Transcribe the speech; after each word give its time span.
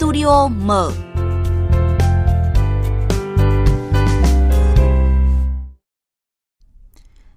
Studio 0.00 0.48
mở. 0.48 0.92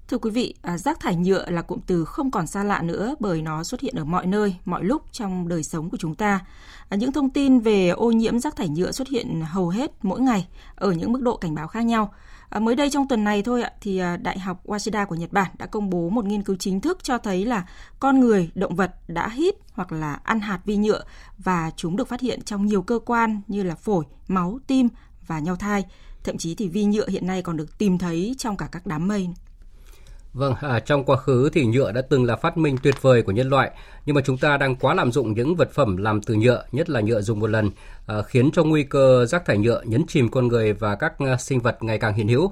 Thưa 0.07 0.17
quý 0.17 0.31
vị, 0.31 0.55
à, 0.61 0.77
rác 0.77 0.99
thải 0.99 1.15
nhựa 1.15 1.49
là 1.49 1.61
cụm 1.61 1.79
từ 1.87 2.05
không 2.05 2.31
còn 2.31 2.47
xa 2.47 2.63
lạ 2.63 2.81
nữa 2.81 3.15
bởi 3.19 3.41
nó 3.41 3.63
xuất 3.63 3.81
hiện 3.81 3.95
ở 3.95 4.03
mọi 4.03 4.25
nơi, 4.25 4.55
mọi 4.65 4.83
lúc 4.83 5.01
trong 5.11 5.47
đời 5.47 5.63
sống 5.63 5.89
của 5.89 5.97
chúng 5.97 6.15
ta. 6.15 6.39
À, 6.89 6.97
những 6.97 7.11
thông 7.11 7.29
tin 7.29 7.59
về 7.59 7.89
ô 7.89 8.11
nhiễm 8.11 8.39
rác 8.39 8.55
thải 8.55 8.69
nhựa 8.69 8.91
xuất 8.91 9.07
hiện 9.07 9.41
hầu 9.41 9.69
hết 9.69 9.91
mỗi 10.01 10.21
ngày 10.21 10.47
ở 10.75 10.91
những 10.91 11.13
mức 11.13 11.21
độ 11.21 11.37
cảnh 11.37 11.55
báo 11.55 11.67
khác 11.67 11.85
nhau. 11.85 12.13
À, 12.53 12.59
mới 12.59 12.75
đây 12.75 12.89
trong 12.89 13.07
tuần 13.07 13.23
này 13.23 13.41
thôi 13.41 13.61
ạ, 13.61 13.71
thì 13.81 13.97
à, 13.97 14.17
Đại 14.17 14.39
học 14.39 14.65
Waseda 14.65 15.05
của 15.05 15.15
Nhật 15.15 15.31
Bản 15.31 15.51
đã 15.57 15.65
công 15.65 15.89
bố 15.89 16.09
một 16.09 16.25
nghiên 16.25 16.43
cứu 16.43 16.55
chính 16.55 16.81
thức 16.81 17.03
cho 17.03 17.17
thấy 17.17 17.45
là 17.45 17.65
con 17.99 18.19
người, 18.19 18.51
động 18.55 18.75
vật 18.75 18.95
đã 19.07 19.29
hít 19.29 19.55
hoặc 19.71 19.91
là 19.91 20.13
ăn 20.23 20.39
hạt 20.39 20.59
vi 20.65 20.75
nhựa 20.75 21.03
và 21.37 21.71
chúng 21.75 21.95
được 21.97 22.07
phát 22.07 22.21
hiện 22.21 22.41
trong 22.41 22.65
nhiều 22.65 22.81
cơ 22.81 22.99
quan 23.05 23.41
như 23.47 23.63
là 23.63 23.75
phổi, 23.75 24.05
máu, 24.27 24.59
tim 24.67 24.87
và 25.27 25.39
nhau 25.39 25.55
thai. 25.55 25.85
Thậm 26.23 26.37
chí 26.37 26.55
thì 26.55 26.67
vi 26.67 26.85
nhựa 26.85 27.07
hiện 27.07 27.27
nay 27.27 27.41
còn 27.41 27.57
được 27.57 27.77
tìm 27.77 27.97
thấy 27.97 28.35
trong 28.37 28.57
cả 28.57 28.67
các 28.71 28.85
đám 28.85 29.07
mây. 29.07 29.29
Vâng, 30.33 30.55
à, 30.61 30.79
trong 30.79 31.03
quá 31.03 31.17
khứ 31.17 31.49
thì 31.53 31.65
nhựa 31.65 31.91
đã 31.91 32.01
từng 32.01 32.25
là 32.25 32.35
phát 32.35 32.57
minh 32.57 32.77
tuyệt 32.83 33.01
vời 33.01 33.21
của 33.21 33.31
nhân 33.31 33.49
loại, 33.49 33.71
nhưng 34.05 34.15
mà 34.15 34.21
chúng 34.25 34.37
ta 34.37 34.57
đang 34.57 34.75
quá 34.75 34.93
lạm 34.93 35.11
dụng 35.11 35.33
những 35.33 35.55
vật 35.55 35.71
phẩm 35.71 35.97
làm 35.97 36.21
từ 36.21 36.35
nhựa, 36.35 36.63
nhất 36.71 36.89
là 36.89 37.01
nhựa 37.01 37.21
dùng 37.21 37.39
một 37.39 37.49
lần, 37.49 37.71
à, 38.07 38.21
khiến 38.21 38.51
cho 38.51 38.63
nguy 38.63 38.83
cơ 38.83 39.25
rác 39.25 39.45
thải 39.45 39.57
nhựa 39.57 39.81
nhấn 39.85 40.07
chìm 40.07 40.29
con 40.29 40.47
người 40.47 40.73
và 40.73 40.95
các 40.95 41.13
à, 41.19 41.37
sinh 41.37 41.59
vật 41.59 41.83
ngày 41.83 41.97
càng 41.97 42.13
hiện 42.13 42.27
hữu. 42.27 42.51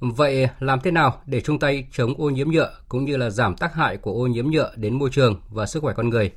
Vậy 0.00 0.48
làm 0.60 0.80
thế 0.80 0.90
nào 0.90 1.20
để 1.26 1.40
chung 1.40 1.58
tay 1.58 1.86
chống 1.92 2.14
ô 2.18 2.30
nhiễm 2.30 2.50
nhựa 2.50 2.72
cũng 2.88 3.04
như 3.04 3.16
là 3.16 3.30
giảm 3.30 3.56
tác 3.56 3.74
hại 3.74 3.96
của 3.96 4.12
ô 4.12 4.26
nhiễm 4.26 4.50
nhựa 4.50 4.72
đến 4.76 4.98
môi 4.98 5.10
trường 5.10 5.40
và 5.50 5.66
sức 5.66 5.82
khỏe 5.82 5.94
con 5.96 6.08
người? 6.08 6.30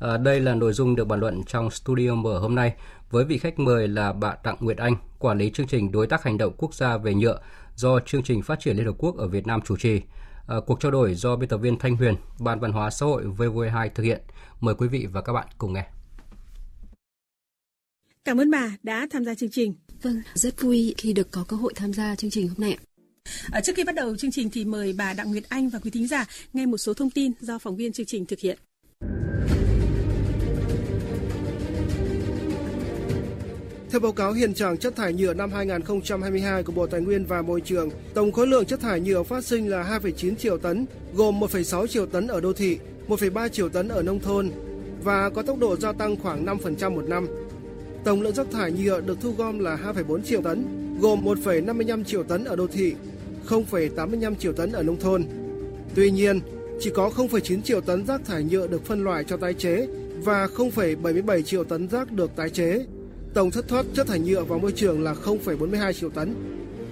À, 0.00 0.16
đây 0.16 0.40
là 0.40 0.54
nội 0.54 0.72
dung 0.72 0.96
được 0.96 1.04
bàn 1.04 1.20
luận 1.20 1.42
trong 1.46 1.70
studio 1.70 2.14
mở 2.14 2.38
hôm 2.38 2.54
nay 2.54 2.74
với 3.10 3.24
vị 3.24 3.38
khách 3.38 3.58
mời 3.58 3.88
là 3.88 4.12
bà 4.12 4.34
Đặng 4.44 4.56
Nguyệt 4.60 4.76
Anh, 4.76 4.96
quản 5.18 5.38
lý 5.38 5.50
chương 5.50 5.66
trình 5.66 5.92
đối 5.92 6.06
tác 6.06 6.22
hành 6.22 6.38
động 6.38 6.52
quốc 6.58 6.74
gia 6.74 6.96
về 6.96 7.14
nhựa 7.14 7.38
do 7.76 8.00
chương 8.00 8.22
trình 8.22 8.42
phát 8.42 8.60
triển 8.60 8.76
Liên 8.76 8.86
Hợp 8.86 8.94
Quốc 8.98 9.16
ở 9.16 9.26
Việt 9.26 9.46
Nam 9.46 9.60
chủ 9.60 9.76
trì. 9.76 10.00
À, 10.50 10.56
cuộc 10.66 10.80
trao 10.80 10.92
đổi 10.92 11.14
do 11.14 11.36
biên 11.36 11.48
tập 11.48 11.56
viên 11.56 11.78
Thanh 11.78 11.96
Huyền, 11.96 12.14
Ban 12.40 12.60
Văn 12.60 12.72
hóa 12.72 12.90
xã 12.90 13.06
hội 13.06 13.24
VV2 13.24 13.88
thực 13.94 14.02
hiện. 14.02 14.20
Mời 14.60 14.74
quý 14.74 14.88
vị 14.88 15.06
và 15.12 15.20
các 15.22 15.32
bạn 15.32 15.48
cùng 15.58 15.72
nghe. 15.72 15.86
Cảm 18.24 18.40
ơn 18.40 18.50
bà 18.50 18.76
đã 18.82 19.06
tham 19.10 19.24
gia 19.24 19.34
chương 19.34 19.50
trình. 19.50 19.74
Vâng, 20.02 20.22
rất 20.34 20.60
vui 20.60 20.94
khi 20.98 21.12
được 21.12 21.30
có 21.30 21.44
cơ 21.48 21.56
hội 21.56 21.72
tham 21.76 21.92
gia 21.92 22.16
chương 22.16 22.30
trình 22.30 22.48
hôm 22.48 22.56
nay 22.58 22.72
ạ. 22.72 22.82
À, 23.52 23.60
trước 23.60 23.72
khi 23.76 23.84
bắt 23.84 23.94
đầu 23.94 24.16
chương 24.16 24.30
trình 24.30 24.50
thì 24.50 24.64
mời 24.64 24.92
bà 24.92 25.14
Đặng 25.14 25.30
Nguyệt 25.30 25.44
Anh 25.48 25.68
và 25.68 25.78
quý 25.78 25.90
thính 25.90 26.06
giả 26.06 26.26
nghe 26.52 26.66
một 26.66 26.78
số 26.78 26.94
thông 26.94 27.10
tin 27.10 27.32
do 27.40 27.58
phóng 27.58 27.76
viên 27.76 27.92
chương 27.92 28.06
trình 28.06 28.26
thực 28.26 28.38
hiện. 28.38 28.58
Theo 33.90 34.00
báo 34.00 34.12
cáo 34.12 34.32
hiện 34.32 34.54
trạng 34.54 34.76
chất 34.76 34.96
thải 34.96 35.12
nhựa 35.12 35.34
năm 35.34 35.50
2022 35.52 36.62
của 36.62 36.72
Bộ 36.72 36.86
Tài 36.86 37.00
nguyên 37.00 37.24
và 37.24 37.42
Môi 37.42 37.60
trường, 37.60 37.90
tổng 38.14 38.32
khối 38.32 38.46
lượng 38.46 38.64
chất 38.64 38.80
thải 38.80 39.00
nhựa 39.00 39.22
phát 39.22 39.44
sinh 39.44 39.70
là 39.70 39.98
2,9 40.02 40.36
triệu 40.36 40.58
tấn, 40.58 40.86
gồm 41.14 41.40
1,6 41.40 41.86
triệu 41.86 42.06
tấn 42.06 42.26
ở 42.26 42.40
đô 42.40 42.52
thị, 42.52 42.78
1,3 43.08 43.48
triệu 43.48 43.68
tấn 43.68 43.88
ở 43.88 44.02
nông 44.02 44.20
thôn 44.20 44.50
và 45.02 45.30
có 45.30 45.42
tốc 45.42 45.58
độ 45.58 45.76
gia 45.76 45.92
tăng 45.92 46.16
khoảng 46.16 46.46
5% 46.46 46.94
một 46.94 47.08
năm. 47.08 47.26
Tổng 48.04 48.22
lượng 48.22 48.34
rác 48.34 48.46
thải 48.50 48.72
nhựa 48.72 49.00
được 49.00 49.18
thu 49.20 49.34
gom 49.38 49.58
là 49.58 49.76
2,4 49.76 50.22
triệu 50.22 50.42
tấn, 50.42 50.64
gồm 51.00 51.24
1,55 51.24 52.04
triệu 52.04 52.22
tấn 52.22 52.44
ở 52.44 52.56
đô 52.56 52.66
thị, 52.66 52.94
0,85 53.48 54.34
triệu 54.34 54.52
tấn 54.52 54.72
ở 54.72 54.82
nông 54.82 55.00
thôn. 55.00 55.24
Tuy 55.94 56.10
nhiên, 56.10 56.40
chỉ 56.80 56.90
có 56.94 57.10
0,9 57.16 57.62
triệu 57.62 57.80
tấn 57.80 58.06
rác 58.06 58.20
thải 58.24 58.44
nhựa 58.44 58.66
được 58.66 58.84
phân 58.84 59.04
loại 59.04 59.24
cho 59.24 59.36
tái 59.36 59.54
chế 59.54 59.86
và 60.24 60.46
0,77 60.46 61.42
triệu 61.42 61.64
tấn 61.64 61.88
rác 61.88 62.12
được 62.12 62.30
tái 62.36 62.50
chế. 62.50 62.84
Tổng 63.34 63.50
thất 63.50 63.68
thoát 63.68 63.86
chất 63.94 64.06
thải 64.06 64.20
nhựa 64.20 64.44
vào 64.44 64.58
môi 64.58 64.72
trường 64.72 65.02
là 65.02 65.14
0,42 65.14 65.92
triệu 65.92 66.10
tấn. 66.10 66.34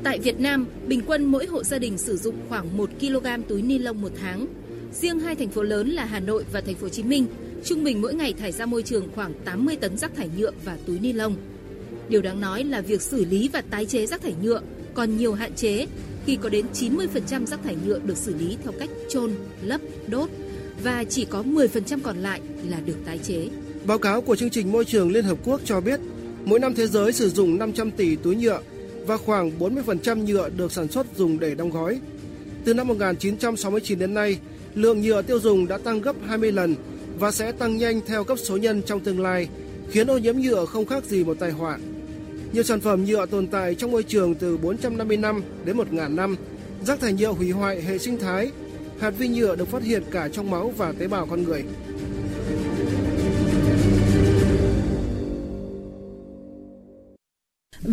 Tại 0.03 0.19
Việt 0.19 0.41
Nam, 0.41 0.67
bình 0.87 1.01
quân 1.07 1.25
mỗi 1.25 1.47
hộ 1.47 1.65
gia 1.65 1.79
đình 1.79 1.99
sử 1.99 2.17
dụng 2.17 2.35
khoảng 2.49 2.77
1 2.77 2.91
kg 3.01 3.27
túi 3.49 3.63
ni 3.63 3.79
lông 3.79 4.01
một 4.01 4.13
tháng. 4.21 4.47
Riêng 4.93 5.21
hai 5.21 5.35
thành 5.35 5.49
phố 5.49 5.63
lớn 5.63 5.91
là 5.91 6.05
Hà 6.05 6.21
Nội 6.21 6.45
và 6.53 6.61
thành 6.61 6.75
phố 6.75 6.83
Hồ 6.83 6.89
Chí 6.89 7.03
Minh, 7.03 7.27
trung 7.65 7.85
bình 7.85 8.01
mỗi 8.01 8.15
ngày 8.15 8.33
thải 8.33 8.53
ra 8.53 8.67
môi 8.67 8.83
trường 8.83 9.09
khoảng 9.15 9.35
80 9.45 9.77
tấn 9.77 9.99
rác 9.99 10.17
thải 10.17 10.31
nhựa 10.37 10.51
và 10.65 10.79
túi 10.87 10.99
ni 10.99 11.13
lông. 11.13 11.37
Điều 12.09 12.23
đáng 12.23 12.41
nói 12.41 12.65
là 12.65 12.81
việc 12.81 13.03
xử 13.03 13.25
lý 13.25 13.51
và 13.53 13.61
tái 13.71 13.87
chế 13.87 14.07
rác 14.07 14.23
thải 14.23 14.35
nhựa 14.43 14.61
còn 14.95 15.17
nhiều 15.17 15.35
hạn 15.35 15.53
chế 15.55 15.87
khi 16.27 16.37
có 16.37 16.49
đến 16.49 16.67
90% 16.75 17.47
rác 17.47 17.63
thải 17.65 17.77
nhựa 17.87 17.99
được 17.99 18.17
xử 18.17 18.35
lý 18.35 18.57
theo 18.63 18.73
cách 18.79 18.91
chôn, 19.09 19.31
lấp, 19.63 19.81
đốt 20.07 20.31
và 20.83 21.05
chỉ 21.09 21.25
có 21.25 21.43
10% 21.43 21.99
còn 22.03 22.17
lại 22.17 22.41
là 22.69 22.81
được 22.87 22.97
tái 23.05 23.19
chế. 23.19 23.49
Báo 23.85 23.99
cáo 23.99 24.21
của 24.21 24.37
chương 24.37 24.51
trình 24.51 24.73
môi 24.73 24.85
trường 24.85 25.13
Liên 25.13 25.25
Hợp 25.25 25.39
Quốc 25.45 25.61
cho 25.65 25.81
biết 25.81 26.01
Mỗi 26.45 26.61
năm 26.61 26.75
thế 26.75 26.87
giới 26.87 27.13
sử 27.13 27.31
dụng 27.31 27.59
500 27.59 27.91
tỷ 27.91 28.17
túi 28.17 28.37
nhựa 28.37 28.61
và 29.07 29.17
khoảng 29.17 29.59
40% 29.59 30.25
nhựa 30.25 30.49
được 30.49 30.73
sản 30.73 30.89
xuất 30.89 31.07
dùng 31.17 31.39
để 31.39 31.55
đóng 31.55 31.71
gói. 31.71 32.01
Từ 32.65 32.75
năm 32.75 32.89
1969 32.89 33.99
đến 33.99 34.15
nay, 34.15 34.39
lượng 34.75 35.03
nhựa 35.03 35.23
tiêu 35.23 35.41
dùng 35.41 35.69
đã 35.69 35.79
tăng 35.79 36.01
gấp 36.01 36.17
20 36.27 36.53
lần 36.53 36.75
và 37.19 37.31
sẽ 37.31 37.53
tăng 37.53 37.77
nhanh 37.77 38.01
theo 38.07 38.25
cấp 38.25 38.39
số 38.39 38.57
nhân 38.57 38.83
trong 38.83 39.01
tương 39.01 39.21
lai, 39.21 39.49
khiến 39.91 40.11
ô 40.11 40.19
nhiễm 40.19 40.37
nhựa 40.37 40.65
không 40.65 40.87
khác 40.87 41.05
gì 41.05 41.25
một 41.25 41.37
tai 41.39 41.51
họa. 41.51 41.79
Nhiều 42.53 42.63
sản 42.63 42.81
phẩm 42.81 43.05
nhựa 43.05 43.27
tồn 43.27 43.47
tại 43.47 43.75
trong 43.75 43.93
môi 43.93 44.03
trường 44.03 44.35
từ 44.35 44.57
450 44.57 45.17
năm 45.17 45.43
đến 45.65 45.77
1.000 45.77 46.15
năm. 46.15 46.37
Rác 46.87 47.01
thải 47.01 47.13
nhựa 47.13 47.33
hủy 47.33 47.51
hoại 47.51 47.83
hệ 47.83 47.99
sinh 47.99 48.19
thái. 48.19 48.51
Hạt 49.01 49.11
vi 49.11 49.29
nhựa 49.29 49.57
được 49.57 49.69
phát 49.69 49.83
hiện 49.83 50.03
cả 50.11 50.29
trong 50.29 50.51
máu 50.51 50.73
và 50.77 50.93
tế 50.93 51.09
bào 51.09 51.27
con 51.27 51.43
người. 51.43 51.65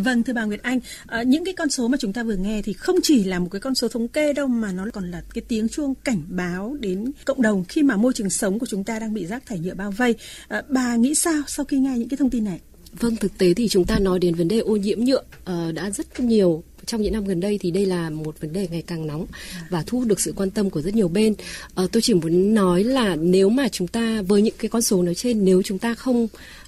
Vâng 0.06 0.24
thưa 0.24 0.34
bà 0.34 0.44
Nguyệt 0.44 0.62
Anh, 0.64 0.80
à, 1.08 1.24
những 1.24 1.46
cái 1.46 1.54
con 1.54 1.70
số 1.70 1.88
mà 1.88 1.98
chúng 2.02 2.14
ta 2.14 2.24
vừa 2.24 2.36
nghe 2.36 2.62
thì 2.62 2.74
không 2.74 2.96
chỉ 3.04 3.24
là 3.24 3.40
một 3.40 3.48
cái 3.52 3.62
con 3.62 3.76
số 3.76 3.88
thống 3.88 4.08
kê 4.08 4.34
đâu 4.34 4.48
mà 4.48 4.72
nó 4.72 4.86
còn 4.94 5.12
là 5.12 5.22
cái 5.34 5.42
tiếng 5.48 5.70
chuông 5.70 5.94
cảnh 6.04 6.22
báo 6.28 6.78
đến 6.80 7.12
cộng 7.26 7.42
đồng 7.42 7.64
khi 7.70 7.84
mà 7.84 7.96
môi 7.96 8.14
trường 8.14 8.30
sống 8.30 8.60
của 8.60 8.66
chúng 8.66 8.84
ta 8.84 9.00
đang 9.00 9.14
bị 9.14 9.26
rác 9.26 9.46
thải 9.46 9.60
nhựa 9.60 9.74
bao 9.74 9.92
vây. 9.92 10.16
À, 10.48 10.64
bà 10.70 10.96
nghĩ 10.96 11.16
sao 11.16 11.42
sau 11.48 11.66
khi 11.66 11.78
nghe 11.78 11.98
những 11.98 12.10
cái 12.10 12.18
thông 12.18 12.30
tin 12.30 12.44
này? 12.44 12.60
Vâng, 13.00 13.16
thực 13.16 13.38
tế 13.38 13.54
thì 13.54 13.68
chúng 13.68 13.86
ta 13.86 14.00
nói 14.00 14.20
đến 14.20 14.36
vấn 14.36 14.48
đề 14.48 14.60
ô 14.60 14.76
nhiễm 14.76 15.00
nhựa 15.00 15.24
à, 15.46 15.72
đã 15.76 15.90
rất 15.90 16.20
nhiều 16.20 16.64
trong 16.86 17.02
những 17.02 17.14
năm 17.14 17.26
gần 17.26 17.40
đây 17.40 17.58
thì 17.62 17.72
đây 17.72 17.86
là 17.86 18.10
một 18.10 18.42
vấn 18.42 18.54
đề 18.54 18.68
ngày 18.72 18.84
càng 18.88 19.08
nóng 19.08 19.26
và 19.70 19.84
thu 19.88 20.00
hút 20.00 20.08
được 20.08 20.20
sự 20.20 20.34
quan 20.36 20.50
tâm 20.50 20.70
của 20.70 20.82
rất 20.82 20.94
nhiều 20.94 21.08
bên. 21.08 21.34
À, 21.76 21.84
tôi 21.92 22.02
chỉ 22.02 22.14
muốn 22.14 22.54
nói 22.54 22.84
là 22.84 23.16
nếu 23.16 23.50
mà 23.50 23.70
chúng 23.70 23.88
ta 23.88 24.22
với 24.22 24.42
những 24.42 24.56
cái 24.58 24.70
con 24.70 24.82
số 24.82 25.04
nói 25.04 25.16
trên 25.16 25.46
nếu 25.46 25.62
chúng 25.62 25.80
ta 25.80 25.96
không 25.96 26.28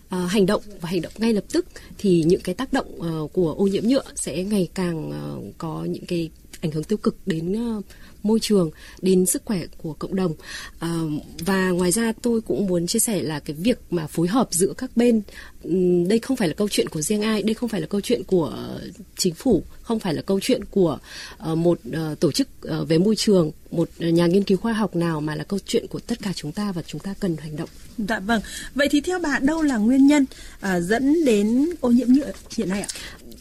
À, 0.10 0.26
hành 0.30 0.46
động 0.46 0.62
và 0.82 0.90
hành 0.90 1.02
động 1.02 1.14
ngay 1.18 1.34
lập 1.34 1.44
tức, 1.54 1.66
thì 1.98 2.24
những 2.24 2.42
cái 2.42 2.56
tác 2.56 2.74
động 2.74 3.02
à, 3.02 3.12
của 3.34 3.54
ô 3.54 3.68
nhiễm 3.68 3.84
nhựa 3.84 4.04
sẽ 4.16 4.44
ngày 4.44 4.68
càng 4.74 5.12
à, 5.12 5.24
có 5.58 5.86
những 5.90 6.06
cái 6.06 6.30
ảnh 6.62 6.72
hưởng 6.72 6.84
tiêu 6.84 6.98
cực 6.98 7.18
đến 7.26 7.56
môi 8.24 8.40
trường 8.40 8.72
đến 9.02 9.26
sức 9.26 9.42
khỏe 9.46 9.62
của 9.78 9.94
cộng 9.94 10.16
đồng 10.16 10.34
à, 10.80 11.02
và 11.40 11.70
ngoài 11.70 11.92
ra 11.92 12.14
tôi 12.22 12.42
cũng 12.42 12.68
muốn 12.68 12.88
chia 12.88 13.00
sẻ 13.00 13.24
là 13.24 13.40
cái 13.40 13.56
việc 13.60 13.80
mà 13.90 14.08
phối 14.08 14.28
hợp 14.28 14.48
giữa 14.52 14.74
các 14.78 14.98
bên 14.98 15.22
đây 16.08 16.20
không 16.20 16.38
phải 16.38 16.48
là 16.48 16.54
câu 16.54 16.68
chuyện 16.72 16.90
của 16.90 17.02
riêng 17.02 17.22
ai 17.22 17.44
đây 17.44 17.54
không 17.54 17.70
phải 17.70 17.82
là 17.82 17.88
câu 17.88 18.02
chuyện 18.02 18.24
của 18.24 18.80
chính 19.18 19.34
phủ 19.34 19.64
không 19.88 20.00
phải 20.00 20.14
là 20.14 20.22
câu 20.22 20.40
chuyện 20.42 20.62
của 20.72 20.98
ờ, 21.38 21.56
một 21.56 21.80
ờ, 21.94 22.16
tổ 22.20 22.32
chức 22.32 22.48
ờ, 22.62 22.86
về 22.86 22.98
môi 22.98 23.16
trường 23.16 23.52
một 23.72 23.90
nhà 24.00 24.26
nghiên 24.28 24.44
cứu 24.44 24.58
khoa 24.58 24.74
học 24.74 24.96
nào 24.96 25.22
mà 25.22 25.36
là 25.36 25.44
câu 25.44 25.60
chuyện 25.66 25.88
của 25.88 26.00
tất 26.00 26.20
cả 26.22 26.32
chúng 26.36 26.52
ta 26.52 26.72
và 26.72 26.82
chúng 26.82 27.02
ta 27.02 27.14
cần 27.20 27.38
hành 27.38 27.56
động. 27.56 27.70
Dạ 27.98 28.20
vâng. 28.20 28.42
Vậy 28.76 28.88
thì 28.92 29.02
theo 29.02 29.20
bà 29.20 29.40
đâu 29.40 29.62
là 29.62 29.78
nguyên 29.78 30.08
nhân 30.08 30.26
dẫn 30.80 31.26
đến 31.26 31.70
ô 31.82 31.90
nhiễm 31.90 32.08
nhựa 32.08 32.32
hiện 32.58 32.70
nay 32.70 32.82
ạ? 32.82 32.88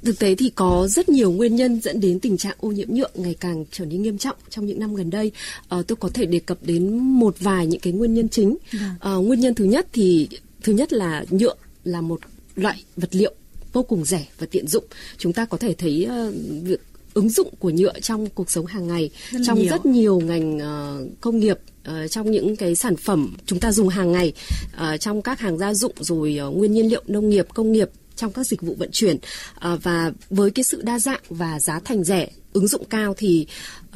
Thực 0.07 0.19
tế 0.19 0.35
thì 0.35 0.51
có 0.55 0.89
rất 0.91 1.09
nhiều 1.09 1.33
nguyên 1.33 1.57
nhân 1.57 1.81
dẫn 1.81 2.01
đến 2.01 2.21
tình 2.21 2.37
trạng 2.37 2.57
ô 2.61 2.69
nhiễm 2.69 2.89
nhựa 2.91 3.09
ngày 3.15 3.37
càng 3.41 3.65
trở 3.73 3.85
nên 3.85 4.03
nghiêm 4.03 4.19
trọng 4.19 4.37
trong 4.51 4.67
những 4.67 4.81
năm 4.81 4.95
gần 4.95 5.11
đây. 5.11 5.33
À, 5.69 5.79
tôi 5.87 5.97
có 5.97 6.09
thể 6.15 6.27
đề 6.27 6.39
cập 6.39 6.59
đến 6.63 6.99
một 6.99 7.37
vài 7.41 7.67
những 7.67 7.81
cái 7.81 7.93
nguyên 7.93 8.15
nhân 8.15 8.29
chính. 8.29 8.57
À, 9.01 9.15
nguyên 9.15 9.41
nhân 9.41 9.55
thứ 9.55 9.65
nhất 9.65 9.87
thì 9.93 10.29
thứ 10.63 10.73
nhất 10.73 10.93
là 10.93 11.25
nhựa 11.31 11.55
là 11.85 12.01
một 12.01 12.21
loại 12.57 12.83
vật 12.97 13.09
liệu 13.13 13.35
vô 13.73 13.83
cùng 13.83 14.05
rẻ 14.05 14.27
và 14.39 14.47
tiện 14.51 14.69
dụng. 14.69 14.85
Chúng 15.19 15.33
ta 15.33 15.45
có 15.45 15.59
thể 15.59 15.75
thấy 15.75 16.09
uh, 16.29 16.35
việc 16.63 16.81
ứng 17.15 17.29
dụng 17.29 17.55
của 17.59 17.71
nhựa 17.71 18.01
trong 18.01 18.27
cuộc 18.27 18.51
sống 18.51 18.67
hàng 18.67 18.87
ngày 18.87 19.11
rất 19.31 19.41
trong 19.47 19.59
nhiều. 19.59 19.71
rất 19.71 19.87
nhiều 19.87 20.21
ngành 20.21 20.57
uh, 20.57 21.21
công 21.21 21.39
nghiệp 21.39 21.59
uh, 21.89 22.11
trong 22.11 22.31
những 22.31 22.57
cái 22.57 22.75
sản 22.75 22.97
phẩm 22.97 23.37
chúng 23.47 23.61
ta 23.61 23.73
dùng 23.73 23.89
hàng 23.89 24.13
ngày 24.13 24.33
uh, 24.77 25.01
trong 25.01 25.23
các 25.23 25.41
hàng 25.41 25.59
gia 25.59 25.75
dụng 25.75 25.95
rồi 26.01 26.39
uh, 26.49 26.57
nguyên 26.57 26.73
nhiên 26.73 26.89
liệu 26.89 27.03
nông 27.07 27.29
nghiệp 27.29 27.47
công 27.55 27.73
nghiệp 27.73 27.91
trong 28.17 28.33
các 28.33 28.47
dịch 28.47 28.63
vụ 28.63 28.75
vận 28.79 28.91
chuyển 28.93 29.17
à, 29.55 29.77
và 29.83 30.13
với 30.31 30.51
cái 30.51 30.65
sự 30.65 30.83
đa 30.83 30.99
dạng 30.99 31.21
và 31.29 31.61
giá 31.61 31.81
thành 31.81 32.05
rẻ 32.05 32.29
ứng 32.53 32.67
dụng 32.67 32.85
cao 32.85 33.15
thì 33.17 33.47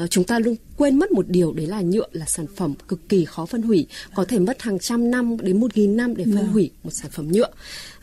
uh, 0.02 0.10
chúng 0.10 0.24
ta 0.24 0.38
luôn 0.38 0.54
quên 0.76 0.98
mất 0.98 1.12
một 1.12 1.28
điều 1.28 1.52
đấy 1.52 1.66
là 1.66 1.80
nhựa 1.80 2.06
là 2.12 2.26
sản 2.26 2.46
phẩm 2.56 2.74
cực 2.88 3.08
kỳ 3.08 3.24
khó 3.24 3.46
phân 3.46 3.62
hủy 3.62 3.86
có 4.14 4.24
thể 4.24 4.38
mất 4.38 4.62
hàng 4.62 4.78
trăm 4.78 5.10
năm 5.10 5.36
đến 5.40 5.60
một 5.60 5.76
nghìn 5.76 5.96
năm 5.96 6.16
để 6.16 6.24
phân 6.24 6.34
vâng. 6.34 6.52
hủy 6.52 6.70
một 6.84 6.90
sản 6.90 7.10
phẩm 7.10 7.32
nhựa 7.32 7.48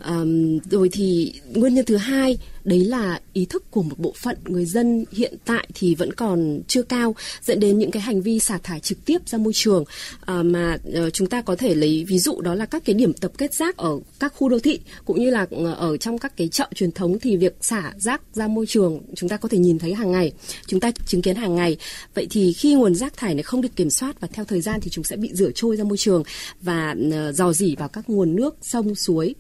um, 0.05 0.59
rồi 0.69 0.89
thì 0.91 1.33
nguyên 1.53 1.75
nhân 1.75 1.85
thứ 1.85 1.97
hai 1.97 2.37
đấy 2.67 2.85
là 2.85 3.19
ý 3.33 3.45
thức 3.45 3.71
của 3.71 3.81
một 3.81 3.99
bộ 3.99 4.13
phận 4.21 4.37
người 4.45 4.65
dân 4.65 5.05
hiện 5.11 5.33
tại 5.45 5.67
thì 5.73 5.95
vẫn 5.95 6.13
còn 6.13 6.59
chưa 6.67 6.83
cao 6.83 7.15
dẫn 7.41 7.59
đến 7.59 7.79
những 7.79 7.91
cái 7.91 8.01
hành 8.01 8.21
vi 8.21 8.39
xả 8.39 8.57
thải 8.63 8.79
trực 8.79 9.05
tiếp 9.05 9.17
ra 9.25 9.37
môi 9.37 9.53
trường. 9.53 9.83
À, 10.25 10.43
mà 10.43 10.77
ờ, 10.93 11.09
chúng 11.09 11.27
ta 11.27 11.41
có 11.41 11.55
thể 11.55 11.75
lấy 11.75 12.05
ví 12.07 12.19
dụ 12.19 12.41
đó 12.41 12.55
là 12.55 12.65
các 12.65 12.85
cái 12.85 12.93
điểm 12.93 13.13
tập 13.13 13.31
kết 13.37 13.53
rác 13.53 13.77
ở 13.77 13.99
các 14.19 14.33
khu 14.35 14.49
đô 14.49 14.59
thị 14.59 14.79
cũng 15.05 15.19
như 15.19 15.29
là 15.29 15.45
ờ, 15.51 15.73
ở 15.73 15.97
trong 15.97 16.17
các 16.17 16.37
cái 16.37 16.47
chợ 16.47 16.67
truyền 16.75 16.91
thống 16.91 17.19
thì 17.19 17.37
việc 17.37 17.57
xả 17.61 17.93
rác 17.97 18.21
ra 18.33 18.47
môi 18.47 18.65
trường 18.65 19.01
chúng 19.15 19.29
ta 19.29 19.37
có 19.37 19.49
thể 19.49 19.57
nhìn 19.57 19.79
thấy 19.79 19.93
hàng 19.93 20.11
ngày 20.11 20.31
chúng 20.67 20.79
ta 20.79 20.91
chứng 21.05 21.21
kiến 21.21 21.35
hàng 21.35 21.55
ngày. 21.55 21.77
Vậy 22.15 22.27
thì 22.29 22.53
khi 22.53 22.73
nguồn 22.73 22.95
rác 22.95 23.17
thải 23.17 23.33
này 23.33 23.43
không 23.43 23.61
được 23.61 23.75
kiểm 23.75 23.89
soát 23.89 24.21
và 24.21 24.27
theo 24.33 24.45
thời 24.45 24.61
gian 24.61 24.79
thì 24.81 24.89
chúng 24.89 25.03
sẽ 25.03 25.15
bị 25.15 25.29
rửa 25.33 25.51
trôi 25.55 25.77
ra 25.77 25.83
môi 25.83 25.97
trường 25.97 26.23
và 26.61 26.95
uh, 27.07 27.35
dò 27.35 27.53
dỉ 27.53 27.75
vào 27.75 27.87
các 27.87 28.09
nguồn 28.09 28.35
nước 28.35 28.55
sông 28.61 28.95
suối 28.95 29.35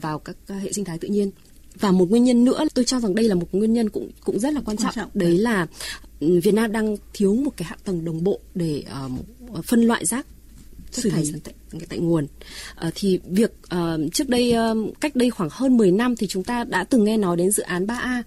vào 0.00 0.18
các 0.18 0.36
hệ 0.62 0.72
sinh 0.72 0.84
thái 0.84 0.98
tự 0.98 1.08
nhiên 1.08 1.30
và 1.80 1.90
một 1.90 2.10
nguyên 2.10 2.24
nhân 2.24 2.44
nữa 2.44 2.64
tôi 2.74 2.84
cho 2.84 3.00
rằng 3.00 3.14
đây 3.14 3.28
là 3.28 3.34
một 3.34 3.46
nguyên 3.52 3.72
nhân 3.72 3.88
cũng 3.88 4.10
cũng 4.24 4.38
rất 4.38 4.54
là 4.54 4.60
quan, 4.60 4.76
quan 4.76 4.76
trọng. 4.76 4.94
trọng 4.94 5.10
đấy 5.14 5.38
là 5.38 5.66
ừ, 6.20 6.40
Việt 6.42 6.54
Nam 6.54 6.72
đang 6.72 6.96
thiếu 7.12 7.34
một 7.34 7.50
cái 7.56 7.68
hạ 7.68 7.76
tầng 7.84 8.04
đồng 8.04 8.24
bộ 8.24 8.40
để 8.54 8.84
uh, 9.54 9.64
phân 9.64 9.82
loại 9.82 10.04
rác 10.04 10.26
chất 10.90 11.12
thải 11.12 11.24
tại, 11.44 11.54
tại 11.88 11.98
nguồn. 11.98 12.26
À, 12.74 12.90
thì 12.94 13.20
việc 13.24 13.52
uh, 13.74 14.12
trước 14.12 14.28
đây 14.28 14.54
uh, 14.72 15.00
cách 15.00 15.16
đây 15.16 15.30
khoảng 15.30 15.48
hơn 15.52 15.76
10 15.76 15.92
năm 15.92 16.16
thì 16.16 16.26
chúng 16.26 16.44
ta 16.44 16.64
đã 16.64 16.84
từng 16.84 17.04
nghe 17.04 17.16
nói 17.16 17.36
đến 17.36 17.50
dự 17.50 17.62
án 17.62 17.86
3A 17.86 18.22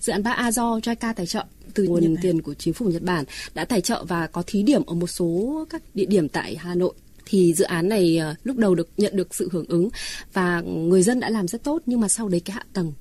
dự 0.00 0.12
án 0.12 0.22
3A 0.22 0.50
do 0.50 0.78
JICA 0.78 1.14
tài 1.14 1.26
trợ 1.26 1.44
từ 1.74 1.84
nguồn 1.84 2.16
tiền 2.22 2.42
của 2.42 2.54
chính 2.54 2.74
phủ 2.74 2.86
Nhật 2.86 3.02
Bản 3.02 3.24
đã 3.54 3.64
tài 3.64 3.80
trợ 3.80 4.04
và 4.04 4.26
có 4.26 4.42
thí 4.46 4.62
điểm 4.62 4.82
ở 4.86 4.94
một 4.94 5.06
số 5.06 5.64
các 5.70 5.82
địa 5.94 6.06
điểm 6.06 6.28
tại 6.28 6.56
Hà 6.56 6.74
Nội 6.74 6.94
thì 7.26 7.54
dự 7.54 7.64
án 7.64 7.88
này 7.88 8.20
uh, 8.30 8.36
lúc 8.44 8.56
đầu 8.56 8.74
được 8.74 8.88
nhận 8.96 9.16
được 9.16 9.34
sự 9.34 9.48
hưởng 9.52 9.66
ứng 9.68 9.88
và 10.32 10.60
người 10.60 11.02
dân 11.02 11.20
đã 11.20 11.30
làm 11.30 11.48
rất 11.48 11.64
tốt 11.64 11.82
nhưng 11.86 12.00
mà 12.00 12.08
sau 12.08 12.28
đấy 12.28 12.40
cái 12.40 12.54
hạ 12.54 12.64
tầng 12.72 12.92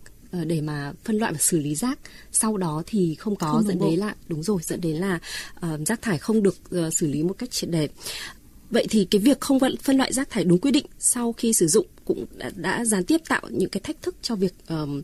để 0.44 0.62
mà 0.62 0.94
phân 1.04 1.18
loại 1.18 1.31
và 1.33 1.39
xử 1.39 1.60
lý 1.60 1.75
rác 1.75 2.00
sau 2.31 2.57
đó 2.57 2.83
thì 2.86 3.16
không 3.16 3.36
có 3.36 3.51
không 3.51 3.68
dẫn 3.68 3.80
đến 3.80 4.00
là 4.00 4.16
đúng 4.27 4.44
rồi 4.44 4.62
dẫn 4.63 4.81
đến 4.81 4.95
là 4.95 5.19
uh, 5.57 5.88
rác 5.88 6.01
thải 6.01 6.18
không 6.18 6.44
được 6.44 6.56
uh, 6.88 6.94
xử 6.94 7.07
lý 7.07 7.24
một 7.24 7.36
cách 7.38 7.51
triệt 7.51 7.69
để 7.69 7.88
Vậy 8.69 8.88
thì 8.89 9.07
cái 9.12 9.22
việc 9.22 9.39
không 9.42 9.60
phân 9.83 9.98
loại 9.98 10.13
rác 10.13 10.30
thải 10.30 10.44
đúng 10.44 10.60
quy 10.60 10.72
định 10.72 10.86
sau 11.00 11.33
khi 11.33 11.54
sử 11.54 11.68
dụng 11.68 11.86
cũng 12.06 12.25
đã, 12.38 12.51
đã 12.56 12.86
gián 12.86 13.04
tiếp 13.04 13.22
tạo 13.30 13.42
những 13.50 13.69
cái 13.69 13.81
thách 13.81 14.01
thức 14.01 14.16
cho 14.22 14.36
việc 14.36 14.54
um, 14.69 15.01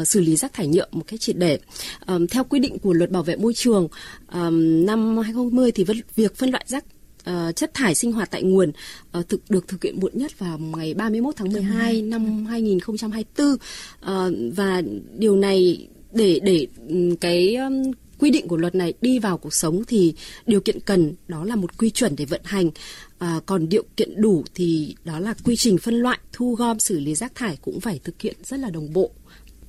uh, 0.00 0.08
xử 0.08 0.20
lý 0.20 0.36
rác 0.36 0.52
thải 0.52 0.66
nhựa 0.66 0.86
một 0.90 1.02
cách 1.06 1.20
triệt 1.20 1.36
để. 1.38 1.58
Um, 2.06 2.26
theo 2.26 2.44
quy 2.44 2.58
định 2.58 2.78
của 2.78 2.92
luật 2.92 3.10
bảo 3.10 3.22
vệ 3.22 3.36
môi 3.36 3.54
trường 3.54 3.88
um, 4.32 4.86
năm 4.86 5.18
2010 5.18 5.72
thì 5.72 5.84
việc 6.16 6.36
phân 6.36 6.50
loại 6.50 6.64
rác 6.68 6.84
uh, 7.30 7.56
chất 7.56 7.74
thải 7.74 7.94
sinh 7.94 8.12
hoạt 8.12 8.30
tại 8.30 8.42
nguồn 8.42 8.72
uh, 9.18 9.28
thực 9.28 9.50
được 9.50 9.68
thực 9.68 9.84
hiện 9.84 10.00
muộn 10.00 10.12
nhất 10.14 10.38
vào 10.38 10.58
ngày 10.58 10.94
31 10.94 11.36
tháng 11.36 11.52
12 11.52 12.02
năm 12.02 12.46
2024 12.46 13.46
uh, 13.52 13.58
và 14.56 14.82
điều 15.18 15.36
này 15.36 15.88
để 16.12 16.40
để 16.42 16.66
cái 17.20 17.56
um, 17.56 17.82
quy 18.18 18.30
định 18.30 18.48
của 18.48 18.56
luật 18.56 18.74
này 18.74 18.92
đi 19.00 19.18
vào 19.18 19.38
cuộc 19.38 19.54
sống 19.54 19.82
thì 19.88 20.14
điều 20.46 20.60
kiện 20.60 20.80
cần 20.80 21.14
đó 21.28 21.44
là 21.44 21.56
một 21.56 21.78
quy 21.78 21.90
chuẩn 21.90 22.16
để 22.16 22.24
vận 22.24 22.40
hành. 22.44 22.70
À, 23.18 23.40
còn 23.46 23.68
điều 23.68 23.82
kiện 23.96 24.20
đủ 24.20 24.44
thì 24.54 24.94
đó 25.04 25.18
là 25.18 25.34
quy 25.44 25.56
trình 25.56 25.78
phân 25.78 25.94
loại 25.94 26.18
thu 26.32 26.54
gom 26.54 26.78
xử 26.78 27.00
lý 27.00 27.14
rác 27.14 27.34
thải 27.34 27.56
cũng 27.62 27.80
phải 27.80 28.00
thực 28.04 28.22
hiện 28.22 28.34
rất 28.44 28.60
là 28.60 28.70
đồng 28.70 28.92
bộ 28.92 29.10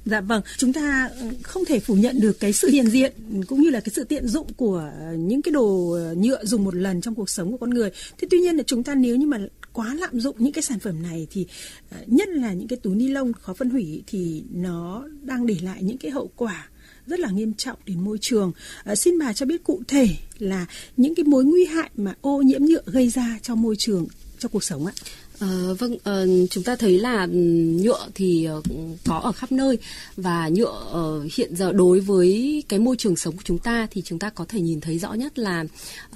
Dạ 0.06 0.22
vâng, 0.22 0.42
chúng 0.58 0.74
ta 0.74 1.10
ừ, 1.20 1.26
không 1.44 1.66
thể 1.66 1.80
phủ 1.80 1.96
nhận 1.96 2.20
được 2.20 2.40
cái 2.40 2.54
sự 2.54 2.70
hiện 2.70 2.88
diện 2.90 3.14
cũng 3.48 3.62
như 3.62 3.70
là 3.70 3.80
cái 3.80 3.90
sự 3.96 4.04
tiện 4.04 4.28
dụng 4.28 4.54
của 4.54 4.92
ờ, 5.00 5.14
những 5.14 5.42
cái 5.42 5.52
đồ 5.52 5.92
ờ, 5.92 6.16
nhựa 6.18 6.46
dùng 6.46 6.64
một 6.64 6.76
lần 6.76 7.02
trong 7.02 7.16
cuộc 7.16 7.30
sống 7.30 7.52
của 7.52 7.58
con 7.58 7.70
người. 7.70 7.90
Thế 8.18 8.28
tuy 8.32 8.40
nhiên 8.40 8.56
là 8.56 8.64
chúng 8.68 8.84
ta 8.84 8.96
nếu 8.96 9.16
như 9.16 9.28
mà 9.28 9.38
quá 9.74 9.96
lạm 9.96 10.20
dụng 10.20 10.36
những 10.40 10.54
cái 10.54 10.62
sản 10.62 10.80
phẩm 10.80 11.04
này 11.04 11.28
thì 11.32 11.48
ờ, 11.92 11.98
nhất 12.08 12.30
là 12.30 12.54
những 12.54 12.68
cái 12.68 12.80
túi 12.84 12.96
ni 12.96 13.08
lông 13.08 13.34
khó 13.34 13.54
phân 13.54 13.70
hủy 13.70 14.04
thì 14.08 14.44
nó 14.52 15.06
đang 15.22 15.46
để 15.46 15.58
lại 15.62 15.84
những 15.84 15.98
cái 15.98 16.12
hậu 16.12 16.30
quả 16.36 16.70
rất 17.08 17.20
là 17.20 17.30
nghiêm 17.30 17.54
trọng 17.54 17.78
đến 17.86 18.04
môi 18.04 18.18
trường. 18.22 18.52
À, 18.84 18.96
xin 18.96 19.20
bà 19.20 19.34
cho 19.34 19.46
biết 19.46 19.64
cụ 19.64 19.82
thể 19.88 20.08
là 20.40 20.66
những 20.98 21.16
cái 21.16 21.24
mối 21.24 21.44
nguy 21.44 21.66
hại 21.66 21.90
mà 21.98 22.16
ô 22.22 22.42
nhiễm 22.42 22.66
nhựa 22.66 22.82
gây 22.86 23.10
ra 23.10 23.40
cho 23.42 23.56
môi 23.56 23.76
trường, 23.76 24.08
cho 24.40 24.50
cuộc 24.50 24.64
sống 24.64 24.86
ạ. 24.86 24.94
À, 25.40 25.48
vâng, 25.80 25.98
à, 26.04 26.24
chúng 26.50 26.64
ta 26.64 26.76
thấy 26.76 27.00
là 27.00 27.24
ừ, 27.24 27.38
nhựa 27.84 28.08
thì 28.16 28.46
ờ, 28.46 28.62
có 29.06 29.20
ở 29.20 29.32
khắp 29.32 29.52
nơi 29.52 29.78
và 30.18 30.50
nhựa 30.50 31.24
uh, 31.26 31.34
hiện 31.34 31.56
giờ 31.56 31.72
đối 31.72 32.00
với 32.00 32.64
cái 32.70 32.80
môi 32.80 32.96
trường 32.98 33.16
sống 33.16 33.36
của 33.36 33.44
chúng 33.46 33.60
ta 33.60 33.88
thì 33.92 34.02
chúng 34.02 34.20
ta 34.20 34.30
có 34.30 34.46
thể 34.50 34.62
nhìn 34.62 34.82
thấy 34.82 35.00
rõ 35.00 35.14
nhất 35.14 35.40
là 35.40 35.66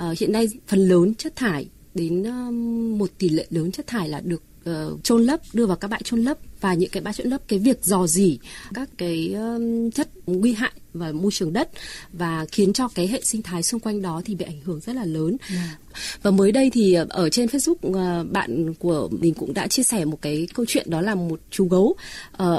uh, 0.10 0.20
hiện 0.20 0.32
nay 0.32 0.48
phần 0.68 0.88
lớn 0.88 1.16
chất 1.16 1.36
thải 1.36 1.68
đến 1.94 2.22
uh, 2.22 2.54
một 3.00 3.10
tỷ 3.18 3.30
lệ 3.30 3.46
lớn 3.50 3.72
chất 3.72 3.88
thải 3.88 4.10
là 4.10 4.20
được 4.20 4.44
uh, 4.70 5.04
chôn 5.04 5.24
lấp 5.24 5.40
đưa 5.54 5.66
vào 5.66 5.78
các 5.78 5.88
bãi 5.88 6.02
chôn 6.04 6.20
lấp 6.20 6.38
và 6.62 6.74
những 6.74 6.90
cái 6.90 7.04
bãi 7.04 7.14
chôn 7.14 7.28
lấp 7.28 7.42
cái 7.48 7.60
việc 7.60 7.84
dò 7.84 8.08
dỉ 8.08 8.40
các 8.74 8.90
cái 8.98 9.34
um, 9.34 9.90
chất 9.92 10.10
nguy 10.26 10.54
hại 10.54 10.72
và 10.94 11.12
môi 11.12 11.32
trường 11.32 11.54
đất 11.54 11.70
và 12.14 12.46
khiến 12.52 12.74
cho 12.74 12.88
cái 12.88 13.08
hệ 13.08 13.22
sinh 13.24 13.42
thái 13.42 13.64
xung 13.64 13.80
quanh 13.80 14.02
đó 14.02 14.22
thì 14.26 14.36
bị 14.36 14.46
ảnh 14.46 14.62
hưởng 14.64 14.80
rất 14.80 14.96
là 14.96 15.06
lớn. 15.06 15.38
Yeah. 15.50 15.62
Dạ. 15.64 15.78
Và 16.22 16.32
mới 16.32 16.52
đây 16.52 16.70
thì 16.74 16.94
ở 17.10 17.30
trên 17.30 17.48
Facebook 17.48 18.22
uh, 18.22 18.32
bạn 18.32 18.74
của 18.74 19.10
mình 19.12 19.34
cũng 19.34 19.54
đã 19.54 19.68
chia 19.68 19.84
sẻ 19.84 20.06
một 20.06 20.22
cái 20.22 20.48
câu 20.54 20.66
chuyện 20.70 20.90
đó 20.90 21.02
là 21.02 21.16
một 21.16 21.40
chú 21.52 21.68
gấu 21.68 21.86
uh, 21.86 21.98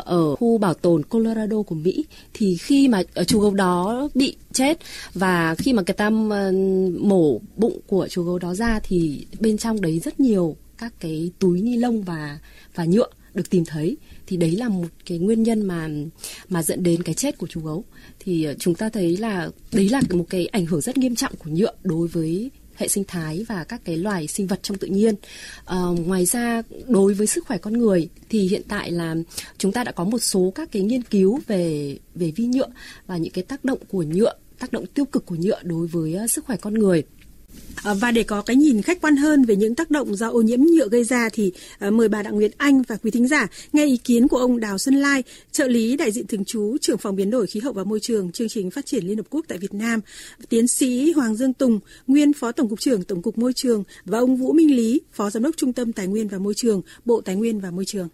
ở 0.05 0.37
khu 0.37 0.59
bảo 0.59 0.75
tồn 0.75 1.03
Colorado 1.03 1.63
của 1.63 1.75
Mỹ 1.75 2.05
thì 2.35 2.57
khi 2.57 2.89
mà 2.89 3.03
uh, 3.21 3.27
chú 3.27 3.41
gấu 3.41 3.55
đó 3.55 4.09
bị 4.15 4.37
chết 4.53 4.79
và 5.15 5.55
khi 5.55 5.73
mà 5.73 5.83
người 5.87 5.95
ta 5.95 6.11
mổ 7.01 7.41
bụng 7.57 7.81
của 7.87 8.09
chú 8.11 8.23
gấu 8.23 8.39
đó 8.39 8.55
ra 8.55 8.81
thì 8.83 9.27
bên 9.41 9.59
trong 9.59 9.81
đấy 9.81 9.99
rất 9.99 10.21
nhiều 10.21 10.57
các 10.81 10.93
cái 11.01 11.31
túi 11.39 11.63
ni 11.63 11.77
lông 11.77 12.03
và 12.03 12.39
và 12.75 12.85
nhựa 12.85 13.09
được 13.35 13.51
tìm 13.51 13.65
thấy 13.65 13.97
thì 14.27 14.37
đấy 14.37 14.51
là 14.51 14.69
một 14.69 14.89
cái 15.07 15.19
nguyên 15.19 15.43
nhân 15.43 15.63
mà 15.63 15.89
mà 16.49 16.63
dẫn 16.63 16.83
đến 16.83 17.03
cái 17.03 17.15
chết 17.15 17.39
của 17.39 17.47
chú 17.47 17.61
gấu 17.61 17.85
thì 18.21 18.45
ờ, 18.45 18.55
chúng 18.59 18.75
ta 18.75 18.89
thấy 18.89 19.17
là 19.17 19.51
đấy 19.73 19.89
là 19.89 20.01
một 20.11 20.27
cái 20.31 20.47
ảnh 20.47 20.67
hưởng 20.67 20.81
rất 20.81 20.99
nghiêm 20.99 21.15
trọng 21.15 21.37
của 21.37 21.51
nhựa 21.51 21.73
đối 21.83 22.09
với 22.09 22.51
hệ 22.81 22.89
sinh 22.89 23.05
thái 23.05 23.45
và 23.49 23.65
các 23.65 23.81
cái 23.85 23.97
loài 23.97 24.27
sinh 24.27 24.47
vật 24.47 24.63
trong 24.63 24.79
tự 24.79 24.87
nhiên. 24.87 25.15
À, 25.65 25.79
ngoài 26.07 26.27
ra 26.27 26.63
đối 26.89 27.15
với 27.15 27.27
sức 27.27 27.47
khỏe 27.47 27.59
con 27.59 27.79
người 27.79 28.09
thì 28.29 28.49
hiện 28.49 28.63
tại 28.69 28.91
là 28.91 29.17
chúng 29.59 29.73
ta 29.73 29.85
đã 29.85 29.93
có 29.93 30.05
một 30.05 30.19
số 30.19 30.53
các 30.55 30.73
cái 30.73 30.83
nghiên 30.83 31.03
cứu 31.03 31.41
về 31.47 31.97
về 32.15 32.33
vi 32.37 32.47
nhựa 32.47 32.69
và 33.07 33.17
những 33.17 33.33
cái 33.33 33.45
tác 33.45 33.65
động 33.65 33.79
của 33.89 34.03
nhựa, 34.03 34.33
tác 34.59 34.73
động 34.73 34.87
tiêu 34.87 35.05
cực 35.05 35.27
của 35.27 35.37
nhựa 35.39 35.63
đối 35.63 35.87
với 35.87 36.15
ờ, 36.15 36.27
sức 36.27 36.45
khỏe 36.45 36.57
con 36.57 36.75
người. 36.75 37.03
Ờ, 37.83 37.95
và 37.95 38.11
để 38.11 38.23
có 38.23 38.43
cái 38.43 38.57
nhìn 38.57 38.83
khách 38.83 39.01
quan 39.01 39.17
hơn 39.17 39.45
về 39.45 39.57
những 39.57 39.75
tác 39.75 39.91
động 39.91 40.17
do 40.17 40.31
ô 40.31 40.41
nhiễm 40.41 40.61
nhựa 40.61 40.89
gây 40.89 41.05
ra 41.05 41.29
thì 41.33 41.53
ờ, 41.79 41.91
mời 41.91 42.09
bà 42.09 42.23
Đặng 42.23 42.35
Nguyệt 42.35 42.53
Anh 42.57 42.83
và 42.83 42.97
quý 42.97 43.11
thính 43.11 43.29
giả 43.29 43.47
nghe 43.73 43.87
ý 43.87 43.97
kiến 43.97 44.29
của 44.29 44.37
ông 44.37 44.61
Đào 44.61 44.79
Xuân 44.79 44.95
Lai, 44.95 45.23
trợ 45.53 45.67
lý 45.67 45.97
đại 45.97 46.11
diện 46.11 46.27
thường 46.27 46.45
trú 46.45 46.77
trưởng 46.81 46.99
phòng 46.99 47.17
biến 47.17 47.31
đổi 47.31 47.47
khí 47.47 47.61
hậu 47.61 47.73
và 47.73 47.85
môi 47.85 48.01
trường 48.01 48.33
chương 48.33 48.49
trình 48.49 48.71
phát 48.71 48.87
triển 48.87 49.05
Liên 49.07 49.17
Hợp 49.17 49.27
Quốc 49.31 49.45
tại 49.49 49.59
Việt 49.59 49.75
Nam, 49.75 50.01
tiến 50.49 50.69
sĩ 50.69 51.13
Hoàng 51.13 51.37
Dương 51.37 51.53
Tùng, 51.53 51.81
nguyên 52.07 52.33
phó 52.33 52.53
tổng 52.53 52.69
cục 52.69 52.81
trưởng 52.81 53.05
Tổng 53.05 53.23
cục 53.23 53.39
Môi 53.39 53.53
trường 53.53 53.85
và 54.05 54.19
ông 54.19 54.37
Vũ 54.37 54.53
Minh 54.53 54.77
Lý, 54.77 55.01
phó 55.13 55.31
giám 55.31 55.43
đốc 55.43 55.57
Trung 55.57 55.73
tâm 55.73 55.93
Tài 55.93 56.07
nguyên 56.07 56.29
và 56.29 56.39
Môi 56.39 56.55
trường, 56.57 56.83
Bộ 57.05 57.21
Tài 57.21 57.37
nguyên 57.37 57.61
và 57.61 57.71
Môi 57.71 57.85
trường. 57.85 58.09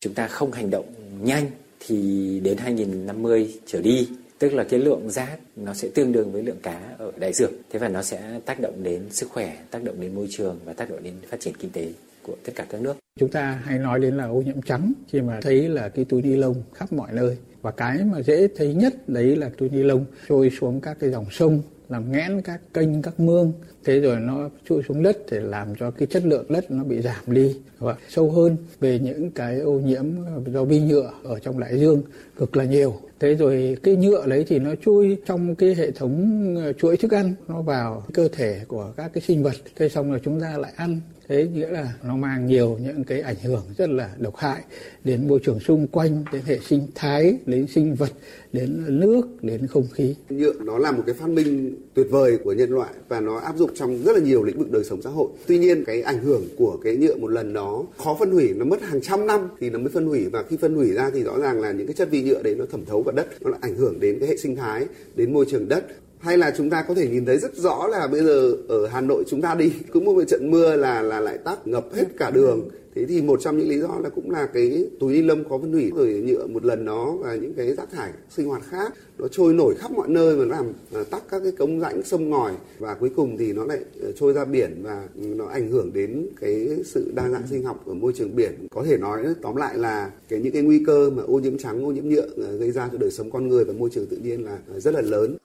Chúng 0.00 0.14
ta 0.14 0.28
không 0.28 0.52
hành 0.52 0.70
động 0.70 0.86
nhanh 1.22 1.50
thì 1.86 2.40
đến 2.42 2.58
2050 2.58 3.54
trở 3.66 3.80
đi 3.80 4.08
tức 4.38 4.52
là 4.52 4.64
cái 4.64 4.80
lượng 4.80 5.10
rác 5.10 5.38
nó 5.56 5.74
sẽ 5.74 5.88
tương 5.94 6.12
đương 6.12 6.32
với 6.32 6.42
lượng 6.42 6.60
cá 6.62 6.94
ở 6.98 7.12
đại 7.16 7.32
dương. 7.32 7.52
Thế 7.70 7.78
và 7.78 7.88
nó 7.88 8.02
sẽ 8.02 8.40
tác 8.44 8.60
động 8.60 8.82
đến 8.82 9.02
sức 9.10 9.28
khỏe, 9.30 9.56
tác 9.70 9.84
động 9.84 10.00
đến 10.00 10.14
môi 10.14 10.26
trường 10.30 10.58
và 10.64 10.72
tác 10.72 10.90
động 10.90 11.02
đến 11.02 11.14
phát 11.28 11.40
triển 11.40 11.54
kinh 11.58 11.70
tế 11.70 11.88
của 12.22 12.34
tất 12.44 12.52
cả 12.54 12.66
các 12.68 12.80
nước. 12.80 12.96
Chúng 13.20 13.28
ta 13.28 13.62
hay 13.64 13.78
nói 13.78 14.00
đến 14.00 14.16
là 14.16 14.26
ô 14.26 14.42
nhiễm 14.42 14.62
trắng, 14.62 14.92
khi 15.08 15.20
mà 15.20 15.40
thấy 15.42 15.68
là 15.68 15.88
cái 15.88 16.04
túi 16.04 16.22
ni 16.22 16.36
lông 16.36 16.62
khắp 16.74 16.92
mọi 16.92 17.12
nơi. 17.12 17.36
Và 17.62 17.70
cái 17.70 17.98
mà 18.04 18.22
dễ 18.22 18.48
thấy 18.56 18.74
nhất 18.74 19.08
đấy 19.08 19.36
là 19.36 19.50
túi 19.58 19.68
ni 19.68 19.82
lông 19.82 20.04
trôi 20.28 20.50
xuống 20.60 20.80
các 20.80 20.96
cái 21.00 21.10
dòng 21.10 21.26
sông, 21.30 21.62
làm 21.88 22.12
nghẽn 22.12 22.42
các 22.42 22.60
kênh, 22.74 23.02
các 23.02 23.20
mương. 23.20 23.52
Thế 23.84 24.00
rồi 24.00 24.20
nó 24.20 24.50
trôi 24.68 24.82
xuống 24.88 25.02
đất 25.02 25.18
để 25.30 25.40
làm 25.40 25.74
cho 25.80 25.90
cái 25.90 26.06
chất 26.06 26.24
lượng 26.26 26.44
đất 26.48 26.70
nó 26.70 26.84
bị 26.84 27.00
giảm 27.00 27.24
đi. 27.26 27.56
Và 27.78 27.96
sâu 28.08 28.30
hơn 28.30 28.56
về 28.80 28.98
những 28.98 29.30
cái 29.30 29.58
ô 29.58 29.72
nhiễm 29.72 30.04
do 30.46 30.64
vi 30.64 30.80
nhựa 30.80 31.12
ở 31.24 31.38
trong 31.38 31.60
đại 31.60 31.78
dương 31.80 32.02
cực 32.36 32.56
là 32.56 32.64
nhiều 32.64 33.00
thế 33.20 33.34
rồi 33.34 33.76
cái 33.82 33.96
nhựa 33.96 34.26
đấy 34.26 34.44
thì 34.48 34.58
nó 34.58 34.74
chui 34.84 35.16
trong 35.26 35.54
cái 35.54 35.74
hệ 35.74 35.90
thống 35.90 36.54
ờ, 36.64 36.72
chuỗi 36.72 36.96
thức 36.96 37.14
ăn, 37.14 37.34
nó 37.48 37.62
vào 37.62 38.04
cơ 38.14 38.28
thể 38.28 38.60
của 38.68 38.92
các 38.96 39.10
cái 39.14 39.22
sinh 39.22 39.42
vật. 39.42 39.54
Thế 39.76 39.88
xong 39.88 40.10
rồi 40.10 40.20
chúng 40.24 40.40
ta 40.40 40.58
lại 40.58 40.72
ăn. 40.76 41.00
Thế 41.28 41.48
nghĩa 41.54 41.68
là 41.68 41.94
nó 42.02 42.16
mang 42.16 42.46
nhiều 42.46 42.78
những 42.82 43.04
cái 43.04 43.20
ảnh 43.20 43.36
hưởng 43.42 43.62
rất 43.76 43.90
là 43.90 44.10
độc 44.18 44.36
hại 44.36 44.62
đến 45.04 45.28
môi 45.28 45.40
trường 45.44 45.60
xung 45.60 45.86
quanh, 45.86 46.24
đến 46.32 46.42
hệ 46.46 46.58
sinh 46.58 46.86
thái, 46.94 47.38
đến 47.46 47.66
sinh 47.66 47.94
vật, 47.94 48.10
đến 48.52 49.00
nước, 49.00 49.22
đến 49.42 49.66
không 49.66 49.86
khí. 49.92 50.14
Nhựa 50.28 50.52
nó 50.60 50.78
là 50.78 50.92
một 50.92 51.02
cái 51.06 51.14
phát 51.14 51.28
minh 51.28 51.74
tuyệt 51.94 52.06
vời 52.10 52.38
của 52.44 52.52
nhân 52.52 52.70
loại 52.70 52.90
và 53.08 53.20
nó 53.20 53.36
áp 53.36 53.56
dụng 53.56 53.70
trong 53.74 54.02
rất 54.02 54.12
là 54.16 54.22
nhiều 54.24 54.42
lĩnh 54.42 54.58
vực 54.58 54.70
đời 54.70 54.84
sống 54.84 55.02
xã 55.02 55.10
hội. 55.10 55.28
Tuy 55.46 55.58
nhiên, 55.58 55.84
cái 55.84 56.02
ảnh 56.02 56.18
hưởng 56.18 56.42
của 56.56 56.78
cái 56.84 56.96
nhựa 56.96 57.16
một 57.16 57.28
lần 57.28 57.52
đó 57.52 57.84
khó 57.96 58.16
phân 58.20 58.30
hủy, 58.30 58.54
nó 58.56 58.64
mất 58.64 58.82
hàng 58.82 59.00
trăm 59.00 59.26
năm 59.26 59.48
thì 59.60 59.70
nó 59.70 59.78
mới 59.78 59.88
phân 59.88 60.06
hủy. 60.06 60.26
Và 60.32 60.42
khi 60.42 60.56
phân 60.56 60.74
hủy 60.74 60.92
ra 60.92 61.10
thì 61.14 61.22
rõ 61.22 61.38
ràng 61.38 61.60
là 61.60 61.72
những 61.72 61.86
cái 61.86 61.94
chất 61.94 62.10
vi 62.10 62.22
nhựa 62.22 62.42
đấy 62.42 62.54
nó 62.54 62.64
thẩm 62.72 62.84
thấu 62.84 63.02
vào 63.02 63.13
đất 63.14 63.42
nó 63.42 63.50
lại 63.50 63.58
ảnh 63.62 63.76
hưởng 63.76 64.00
đến 64.00 64.18
cái 64.20 64.28
hệ 64.28 64.36
sinh 64.36 64.56
thái 64.56 64.86
đến 65.14 65.32
môi 65.32 65.46
trường 65.48 65.68
đất 65.68 65.86
hay 66.24 66.38
là 66.38 66.52
chúng 66.56 66.70
ta 66.70 66.82
có 66.82 66.94
thể 66.94 67.08
nhìn 67.08 67.26
thấy 67.26 67.38
rất 67.38 67.56
rõ 67.56 67.86
là 67.86 68.06
bây 68.06 68.24
giờ 68.24 68.56
ở 68.68 68.86
Hà 68.86 69.00
Nội 69.00 69.24
chúng 69.28 69.42
ta 69.42 69.54
đi 69.54 69.72
cũng 69.92 70.04
một 70.04 70.24
trận 70.28 70.50
mưa 70.50 70.76
là 70.76 71.02
là 71.02 71.20
lại 71.20 71.38
tắc, 71.38 71.66
ngập 71.66 71.94
hết 71.94 72.04
cả 72.18 72.30
đường. 72.30 72.68
Thế 72.94 73.06
thì 73.06 73.22
một 73.22 73.40
trong 73.40 73.58
những 73.58 73.68
lý 73.68 73.78
do 73.78 73.98
là 74.02 74.08
cũng 74.08 74.30
là 74.30 74.46
cái 74.46 74.88
túi 75.00 75.12
ni 75.14 75.22
lông 75.22 75.44
có 75.48 75.58
phân 75.58 75.72
hủy 75.72 75.90
rồi 75.96 76.22
nhựa 76.26 76.46
một 76.46 76.64
lần 76.64 76.84
đó 76.84 77.16
và 77.20 77.34
những 77.34 77.54
cái 77.54 77.74
rác 77.74 77.90
thải 77.92 78.10
sinh 78.30 78.46
hoạt 78.46 78.62
khác, 78.70 78.94
nó 79.18 79.28
trôi 79.28 79.54
nổi 79.54 79.74
khắp 79.74 79.90
mọi 79.90 80.08
nơi 80.08 80.36
và 80.36 80.44
nó 80.44 80.56
làm 80.56 80.72
à, 80.94 81.00
tắc 81.10 81.22
các 81.30 81.42
cái 81.42 81.52
cống 81.52 81.80
rãnh 81.80 82.02
sông 82.02 82.30
ngòi. 82.30 82.52
Và 82.78 82.94
cuối 82.94 83.10
cùng 83.16 83.36
thì 83.36 83.52
nó 83.52 83.64
lại 83.64 83.78
ờ, 84.02 84.12
trôi 84.12 84.32
ra 84.32 84.44
biển 84.44 84.80
và 84.82 85.08
nó 85.16 85.46
ảnh 85.46 85.70
hưởng 85.70 85.92
đến 85.92 86.26
cái 86.40 86.68
sự 86.84 87.12
đa 87.14 87.28
dạng 87.28 87.46
sinh 87.50 87.62
học 87.62 87.86
ở 87.86 87.94
môi 87.94 88.12
trường 88.12 88.36
biển. 88.36 88.66
Có 88.70 88.84
thể 88.84 88.96
nói, 88.96 89.24
tóm 89.42 89.56
lại 89.56 89.78
là 89.78 90.10
cái, 90.28 90.40
những 90.40 90.52
cái 90.52 90.62
nguy 90.62 90.84
cơ 90.86 91.10
mà 91.10 91.22
ô 91.22 91.38
nhiễm 91.38 91.58
trắng, 91.58 91.86
ô 91.86 91.90
nhiễm 91.90 92.08
nhựa 92.08 92.28
ờ, 92.36 92.56
gây 92.56 92.70
ra 92.70 92.88
cho 92.92 92.98
đời 92.98 93.10
sống 93.10 93.30
con 93.30 93.48
người 93.48 93.64
và 93.64 93.72
môi 93.72 93.90
trường 93.90 94.06
tự 94.06 94.16
nhiên 94.16 94.44
là 94.44 94.58
ờ, 94.72 94.80
rất 94.80 94.94
là 94.94 95.00
lớn. 95.00 95.36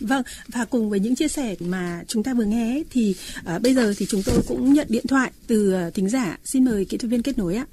Vâng, 0.00 0.22
và 0.54 0.66
cùng 0.70 0.90
với 0.90 1.00
những 1.00 1.14
chia 1.14 1.28
sẻ 1.28 1.54
mà 1.60 2.02
chúng 2.06 2.22
ta 2.22 2.34
vừa 2.34 2.44
nghe 2.44 2.74
ấy, 2.74 2.84
thì 2.90 3.16
uh, 3.54 3.62
bây 3.62 3.74
giờ 3.74 3.92
thì 3.98 4.06
chúng 4.06 4.20
tôi 4.26 4.36
cũng 4.48 4.72
nhận 4.72 4.86
điện 4.90 5.04
thoại 5.08 5.30
từ 5.48 5.74
uh, 5.74 5.94
thính 5.94 6.08
giả. 6.08 6.36
Xin 6.44 6.64
mời 6.64 6.86
kỹ 6.88 6.98
thuật 6.98 7.10
viên 7.10 7.22
kết 7.22 7.38
nối 7.38 7.54
ạ. 7.54 7.66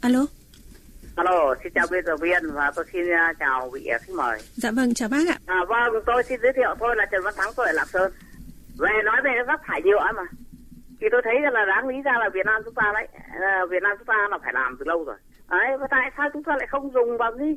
Alo. 0.00 0.26
Alo, 1.14 1.54
xin 1.62 1.72
chào 1.74 1.86
biên 1.90 2.04
tập 2.06 2.16
viên 2.20 2.42
và 2.52 2.72
tôi 2.76 2.84
xin 2.92 3.02
uh, 3.02 3.38
chào 3.38 3.70
vị 3.70 3.88
khách 3.92 4.14
mời. 4.14 4.38
Dạ 4.54 4.70
vâng, 4.70 4.94
chào 4.94 5.08
bác 5.08 5.28
ạ. 5.28 5.38
À, 5.46 5.56
vâng, 5.68 6.02
tôi 6.06 6.22
xin 6.28 6.40
giới 6.42 6.52
thiệu 6.56 6.74
tôi 6.80 6.96
là 6.96 7.06
Trần 7.12 7.22
Văn 7.24 7.34
Thắng, 7.36 7.50
tôi 7.56 7.66
ở 7.66 7.72
Lạng 7.72 7.88
Sơn. 7.92 8.12
Về 8.78 8.90
nói 9.04 9.16
về 9.24 9.30
rác 9.46 9.60
thải 9.66 9.82
nhựa 9.82 10.12
mà. 10.16 10.26
Thì 11.00 11.06
tôi 11.12 11.20
thấy 11.24 11.34
là 11.52 11.64
đáng 11.64 11.88
lý 11.88 11.96
ra 12.04 12.12
là 12.20 12.28
Việt 12.34 12.46
Nam 12.46 12.62
chúng 12.64 12.74
ta 12.74 12.92
đấy, 12.94 13.08
uh, 13.14 13.70
Việt 13.70 13.82
Nam 13.82 13.92
chúng 13.98 14.06
ta 14.06 14.14
là 14.30 14.38
phải 14.42 14.52
làm 14.52 14.76
từ 14.78 14.84
lâu 14.84 15.04
rồi. 15.04 15.16
Đấy, 15.50 15.68
tại 15.90 16.10
sao 16.16 16.28
chúng 16.32 16.44
ta 16.44 16.56
lại 16.58 16.66
không 16.70 16.92
dùng 16.94 17.16
vào 17.18 17.32
cái 17.38 17.56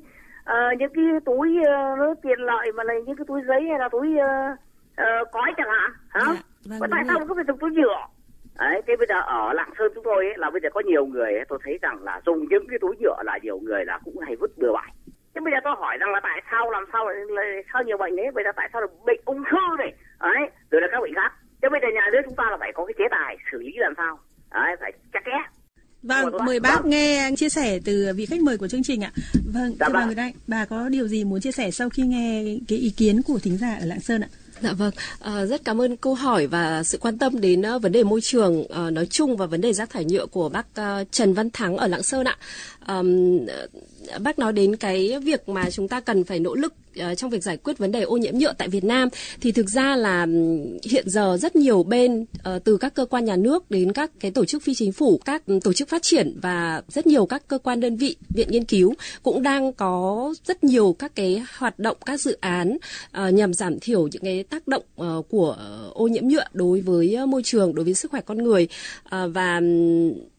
uh, 0.49 0.79
những 0.79 0.93
cái 0.93 1.05
túi 1.25 1.57
uh, 1.59 2.17
tiền 2.21 2.39
lợi 2.39 2.71
mà 2.71 2.83
là 2.83 2.93
những 2.93 3.15
cái 3.15 3.25
túi 3.27 3.41
giấy 3.47 3.61
hay 3.69 3.79
là 3.79 3.89
túi 3.89 4.07
uh, 4.07 4.59
uh, 5.01 5.31
cói 5.31 5.53
chẳng 5.57 5.69
hạn 5.69 5.91
hả? 6.09 6.21
Dạ, 6.61 6.77
vâng, 6.79 6.89
tại 6.91 7.03
sao 7.07 7.19
không 7.27 7.37
phải 7.37 7.45
dùng 7.47 7.59
túi 7.59 7.71
nhựa? 7.71 8.07
Đấy 8.59 8.81
thế 8.87 8.95
bây 8.95 9.07
giờ 9.07 9.21
ở 9.21 9.53
lạng 9.53 9.69
sơn 9.77 9.91
chúng 9.95 10.03
tôi 10.03 10.25
ấy, 10.25 10.37
là 10.37 10.49
bây 10.49 10.61
giờ 10.61 10.69
có 10.73 10.81
nhiều 10.85 11.05
người 11.05 11.33
ấy, 11.33 11.45
tôi 11.49 11.59
thấy 11.63 11.79
rằng 11.81 12.03
là 12.03 12.21
dùng 12.25 12.45
những 12.49 12.67
cái 12.69 12.79
túi 12.81 12.95
nhựa 12.99 13.23
là 13.25 13.39
nhiều 13.43 13.59
người 13.59 13.85
là 13.85 13.99
cũng 14.05 14.19
hay 14.19 14.35
vứt 14.35 14.51
bừa 14.57 14.71
bãi. 14.73 14.91
Thế 15.35 15.41
bây 15.41 15.53
giờ 15.53 15.59
tôi 15.63 15.75
hỏi 15.77 15.97
rằng 15.97 16.11
là 16.11 16.19
tại 16.23 16.41
sao 16.51 16.71
làm 16.71 16.85
sao 16.93 17.09
lại 17.09 17.63
sao 17.73 17.83
nhiều 17.83 17.97
bệnh 17.97 18.15
đấy 18.15 18.31
bây 18.33 18.43
giờ 18.43 18.51
tại 18.55 18.69
sao 18.73 18.81
là 18.81 18.87
bệnh 19.05 19.19
ung 19.25 19.43
thư 19.51 19.75
này? 19.77 19.93
Đấy 20.21 20.49
rồi 20.71 20.81
là 20.81 20.87
các 20.91 21.01
bệnh 21.01 21.15
khác. 21.15 21.33
Thế 21.61 21.69
bây 21.69 21.79
giờ 21.81 21.87
nhà 21.93 22.09
nước 22.11 22.21
chúng 22.25 22.35
ta 22.35 22.43
là 22.51 22.57
phải 22.57 22.71
có 22.75 22.85
cái 22.85 22.93
chế 22.97 23.05
tài 23.11 23.37
xử 23.51 23.57
lý 23.57 23.73
làm 23.77 23.93
sao? 23.97 24.19
Đấy 24.53 24.75
phải 24.79 24.91
chắc 25.13 25.23
chẽ 25.25 25.37
Vâng, 26.03 26.25
mời 26.45 26.59
bác 26.59 26.81
vâng. 26.81 26.89
nghe 26.89 27.31
chia 27.37 27.49
sẻ 27.49 27.79
từ 27.85 28.13
vị 28.15 28.25
khách 28.25 28.41
mời 28.41 28.57
của 28.57 28.67
chương 28.67 28.83
trình 28.83 29.01
ạ. 29.01 29.11
Vâng, 29.53 29.75
dạ 29.79 29.87
thưa 29.87 29.93
bà. 29.93 30.05
Người 30.05 30.15
Anh, 30.15 30.33
bà 30.47 30.65
có 30.65 30.89
điều 30.89 31.07
gì 31.07 31.23
muốn 31.23 31.41
chia 31.41 31.51
sẻ 31.51 31.71
sau 31.71 31.89
khi 31.89 32.03
nghe 32.03 32.43
cái 32.67 32.79
ý 32.79 32.89
kiến 32.89 33.21
của 33.21 33.39
thính 33.39 33.57
giả 33.57 33.77
ở 33.79 33.85
Lạng 33.85 34.01
Sơn 34.01 34.21
ạ? 34.21 34.27
Dạ 34.61 34.73
vâng, 34.73 34.93
à, 35.19 35.45
rất 35.45 35.65
cảm 35.65 35.81
ơn 35.81 35.97
câu 35.97 36.13
hỏi 36.13 36.47
và 36.47 36.83
sự 36.83 36.97
quan 36.97 37.17
tâm 37.17 37.41
đến 37.41 37.61
uh, 37.75 37.81
vấn 37.81 37.91
đề 37.91 38.03
môi 38.03 38.21
trường 38.21 38.61
uh, 38.61 38.93
nói 38.93 39.05
chung 39.05 39.37
và 39.37 39.45
vấn 39.45 39.61
đề 39.61 39.73
rác 39.73 39.89
thải 39.89 40.05
nhựa 40.05 40.25
của 40.25 40.49
bác 40.49 40.65
uh, 40.81 41.11
Trần 41.11 41.33
Văn 41.33 41.49
Thắng 41.49 41.77
ở 41.77 41.87
Lạng 41.87 42.03
Sơn 42.03 42.27
ạ. 42.27 42.37
Um, 42.87 43.39
bác 44.19 44.39
nói 44.39 44.53
đến 44.53 44.75
cái 44.75 45.19
việc 45.23 45.49
mà 45.49 45.69
chúng 45.69 45.87
ta 45.87 45.99
cần 45.99 46.23
phải 46.23 46.39
nỗ 46.39 46.55
lực 46.55 46.73
Ờ, 46.97 47.15
trong 47.15 47.29
việc 47.29 47.43
giải 47.43 47.57
quyết 47.57 47.77
vấn 47.77 47.91
đề 47.91 48.01
ô 48.01 48.17
nhiễm 48.17 48.37
nhựa 48.37 48.53
tại 48.53 48.67
Việt 48.67 48.83
Nam 48.83 49.09
thì 49.41 49.51
thực 49.51 49.69
ra 49.69 49.95
là 49.95 50.27
hiện 50.83 51.09
giờ 51.09 51.37
rất 51.41 51.55
nhiều 51.55 51.83
bên 51.83 52.25
ờ, 52.43 52.59
từ 52.59 52.77
các 52.77 52.93
cơ 52.93 53.05
quan 53.05 53.25
nhà 53.25 53.35
nước 53.35 53.71
đến 53.71 53.93
các 53.93 54.11
cái 54.19 54.31
tổ 54.31 54.45
chức 54.45 54.63
phi 54.63 54.73
chính 54.73 54.91
phủ, 54.91 55.19
các 55.25 55.43
tổ 55.63 55.73
chức 55.73 55.89
phát 55.89 56.01
triển 56.01 56.39
và 56.41 56.81
rất 56.87 57.07
nhiều 57.07 57.25
các 57.25 57.47
cơ 57.47 57.57
quan 57.57 57.79
đơn 57.79 57.97
vị, 57.97 58.15
viện 58.35 58.47
nghiên 58.51 58.65
cứu 58.65 58.93
cũng 59.23 59.43
đang 59.43 59.73
có 59.73 60.33
rất 60.45 60.63
nhiều 60.63 60.95
các 60.99 61.15
cái 61.15 61.43
hoạt 61.57 61.79
động, 61.79 61.97
các 62.05 62.21
dự 62.21 62.37
án 62.41 62.77
ờ, 63.11 63.29
nhằm 63.29 63.53
giảm 63.53 63.79
thiểu 63.79 64.07
những 64.07 64.23
cái 64.23 64.43
tác 64.43 64.67
động 64.67 64.83
của 65.29 65.57
ô 65.93 66.07
nhiễm 66.07 66.27
nhựa 66.27 66.45
đối 66.53 66.81
với 66.81 67.17
môi 67.27 67.43
trường, 67.43 67.75
đối 67.75 67.85
với 67.85 67.93
sức 67.93 68.11
khỏe 68.11 68.21
con 68.21 68.37
người. 68.37 68.67
Và 69.11 69.61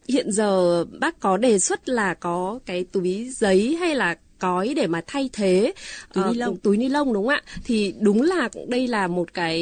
hiện 0.08 0.32
giờ 0.32 0.84
bác 0.84 1.20
có 1.20 1.36
đề 1.36 1.58
xuất 1.58 1.88
là 1.88 2.14
có 2.14 2.58
cái 2.66 2.84
túi 2.92 3.28
giấy 3.30 3.76
hay 3.80 3.94
là 3.94 4.16
cói 4.42 4.74
để 4.76 4.86
mà 4.86 5.00
thay 5.06 5.30
thế 5.32 5.72
túi 6.14 6.24
uh, 6.24 6.30
ni 6.32 6.38
lông. 6.38 6.56
túi 6.56 6.76
ni 6.76 6.88
lông 6.88 7.12
đúng 7.12 7.26
không 7.26 7.34
ạ? 7.34 7.42
Thì 7.64 7.94
đúng 8.00 8.22
là 8.22 8.48
đây 8.68 8.88
là 8.88 9.06
một 9.06 9.34
cái 9.34 9.60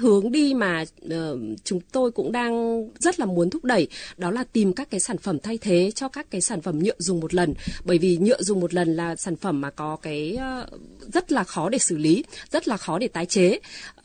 hướng 0.00 0.32
đi 0.32 0.54
mà 0.54 0.84
uh, 1.06 1.38
chúng 1.64 1.80
tôi 1.92 2.10
cũng 2.10 2.32
đang 2.32 2.84
rất 2.98 3.20
là 3.20 3.26
muốn 3.26 3.50
thúc 3.50 3.64
đẩy 3.64 3.88
đó 4.16 4.30
là 4.30 4.44
tìm 4.44 4.72
các 4.72 4.90
cái 4.90 5.00
sản 5.00 5.18
phẩm 5.18 5.38
thay 5.38 5.58
thế 5.58 5.90
cho 5.94 6.08
các 6.08 6.30
cái 6.30 6.40
sản 6.40 6.60
phẩm 6.60 6.78
nhựa 6.78 6.98
dùng 6.98 7.20
một 7.20 7.34
lần. 7.34 7.54
Bởi 7.84 7.98
vì 7.98 8.16
nhựa 8.16 8.42
dùng 8.42 8.60
một 8.60 8.74
lần 8.74 8.96
là 8.96 9.16
sản 9.16 9.36
phẩm 9.36 9.60
mà 9.60 9.70
có 9.70 9.96
cái 9.96 10.38
uh, 10.62 11.12
rất 11.12 11.32
là 11.32 11.44
khó 11.44 11.68
để 11.68 11.78
xử 11.78 11.96
lý 11.96 12.24
rất 12.52 12.68
là 12.68 12.76
khó 12.76 12.98
để 12.98 13.08
tái 13.08 13.26
chế. 13.26 13.58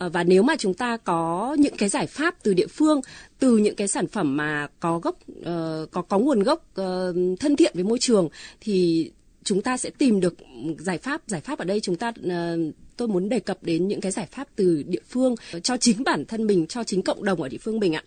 Uh, 0.06 0.14
và 0.14 0.24
nếu 0.24 0.44
mà 0.44 0.56
chúng 0.60 0.74
ta 0.74 0.98
có 0.98 1.56
những 1.60 1.78
cái 1.78 1.90
giải 1.90 2.08
pháp 2.08 2.36
từ 2.44 2.54
địa 2.54 2.68
phương 2.68 3.02
từ 3.40 3.58
những 3.58 3.76
cái 3.76 3.88
sản 3.88 4.08
phẩm 4.08 4.38
mà 4.38 4.68
có 4.80 5.00
gốc 5.00 5.16
uh, 5.40 5.92
có 5.92 6.02
có 6.02 6.20
nguồn 6.20 6.44
gốc 6.44 6.66
uh, 6.82 7.16
thân 7.40 7.56
thiện 7.58 7.72
với 7.76 7.84
môi 7.84 8.00
trường 8.00 8.30
thì 8.62 9.12
chúng 9.50 9.62
ta 9.62 9.78
sẽ 9.78 9.90
tìm 9.98 10.20
được 10.20 10.36
giải 10.78 10.98
pháp 10.98 11.22
giải 11.28 11.42
pháp 11.42 11.60
ở 11.60 11.66
đây 11.66 11.80
chúng 11.80 11.96
ta 11.96 12.10
uh, 12.10 12.76
tôi 12.98 13.08
muốn 13.08 13.30
đề 13.30 13.40
cập 13.40 13.64
đến 13.64 13.88
những 13.88 14.02
cái 14.02 14.12
giải 14.12 14.28
pháp 14.32 14.48
từ 14.56 14.84
địa 14.88 15.02
phương 15.10 15.36
cho 15.64 15.78
chính 15.78 16.04
bản 16.04 16.26
thân 16.26 16.48
mình 16.48 16.68
cho 16.68 16.84
chính 16.84 17.02
cộng 17.02 17.24
đồng 17.24 17.42
ở 17.42 17.50
địa 17.50 17.58
phương 17.58 17.80
mình 17.80 17.94
ạ 17.94 18.04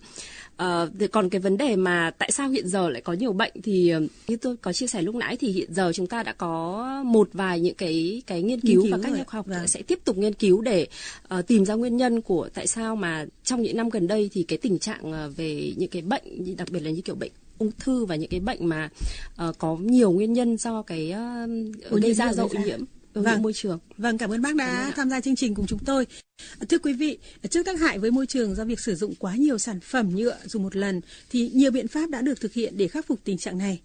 À, 0.56 0.86
còn 1.12 1.30
cái 1.30 1.40
vấn 1.40 1.56
đề 1.56 1.76
mà 1.76 2.10
tại 2.18 2.30
sao 2.32 2.48
hiện 2.48 2.68
giờ 2.68 2.88
lại 2.88 3.02
có 3.02 3.12
nhiều 3.12 3.32
bệnh 3.32 3.52
thì 3.62 3.92
như 4.28 4.36
tôi 4.36 4.56
có 4.56 4.72
chia 4.72 4.86
sẻ 4.86 5.02
lúc 5.02 5.14
nãy 5.14 5.36
thì 5.36 5.52
hiện 5.52 5.74
giờ 5.74 5.92
chúng 5.94 6.06
ta 6.06 6.22
đã 6.22 6.32
có 6.32 6.86
một 7.06 7.28
vài 7.32 7.60
những 7.60 7.74
cái 7.74 8.22
cái 8.26 8.42
nghiên 8.42 8.60
cứu, 8.60 8.82
nghiên 8.82 8.90
cứu 8.90 8.98
và 8.98 8.98
các 9.02 9.18
nhà 9.18 9.24
khoa 9.24 9.38
học 9.38 9.46
vâng. 9.46 9.66
sẽ 9.66 9.82
tiếp 9.82 9.98
tục 10.04 10.16
nghiên 10.18 10.34
cứu 10.34 10.60
để 10.60 10.86
uh, 11.38 11.46
tìm 11.46 11.64
ra 11.64 11.74
nguyên 11.74 11.96
nhân 11.96 12.20
của 12.20 12.48
tại 12.54 12.66
sao 12.66 12.96
mà 12.96 13.26
trong 13.44 13.62
những 13.62 13.76
năm 13.76 13.88
gần 13.88 14.06
đây 14.06 14.30
thì 14.32 14.42
cái 14.42 14.58
tình 14.58 14.78
trạng 14.78 15.32
về 15.36 15.72
những 15.76 15.90
cái 15.90 16.02
bệnh 16.02 16.56
đặc 16.56 16.68
biệt 16.70 16.80
là 16.80 16.90
như 16.90 17.00
kiểu 17.00 17.14
bệnh 17.14 17.32
ung 17.62 17.72
thư 17.78 18.04
và 18.04 18.16
những 18.16 18.30
cái 18.30 18.40
bệnh 18.40 18.68
mà 18.68 18.90
uh, 19.48 19.58
có 19.58 19.76
nhiều 19.76 20.10
nguyên 20.12 20.32
nhân 20.32 20.56
do 20.56 20.82
cái 20.82 21.14
uh, 21.90 22.02
gây 22.02 22.14
ra 22.14 22.32
do 22.32 22.42
ô 22.42 22.48
nhiễm 22.66 22.80
vâng. 23.14 23.42
môi 23.42 23.52
trường. 23.52 23.78
Vâng, 23.98 24.18
cảm 24.18 24.30
ơn 24.30 24.42
bác 24.42 24.56
đã 24.56 24.92
tham 24.96 25.10
gia 25.10 25.20
chương 25.20 25.36
trình 25.36 25.54
cùng 25.54 25.66
chúng 25.66 25.78
tôi. 25.78 26.06
Thưa 26.68 26.78
quý 26.78 26.92
vị, 26.92 27.18
trước 27.50 27.62
tác 27.62 27.80
hại 27.80 27.98
với 27.98 28.10
môi 28.10 28.26
trường 28.26 28.54
do 28.54 28.64
việc 28.64 28.80
sử 28.80 28.94
dụng 28.94 29.14
quá 29.14 29.36
nhiều 29.36 29.58
sản 29.58 29.80
phẩm 29.80 30.16
nhựa 30.16 30.36
dùng 30.44 30.62
một 30.62 30.76
lần 30.76 31.00
thì 31.30 31.50
nhiều 31.54 31.70
biện 31.70 31.88
pháp 31.88 32.10
đã 32.10 32.20
được 32.22 32.40
thực 32.40 32.52
hiện 32.52 32.76
để 32.76 32.88
khắc 32.88 33.06
phục 33.06 33.20
tình 33.24 33.38
trạng 33.38 33.58
này. 33.58 33.80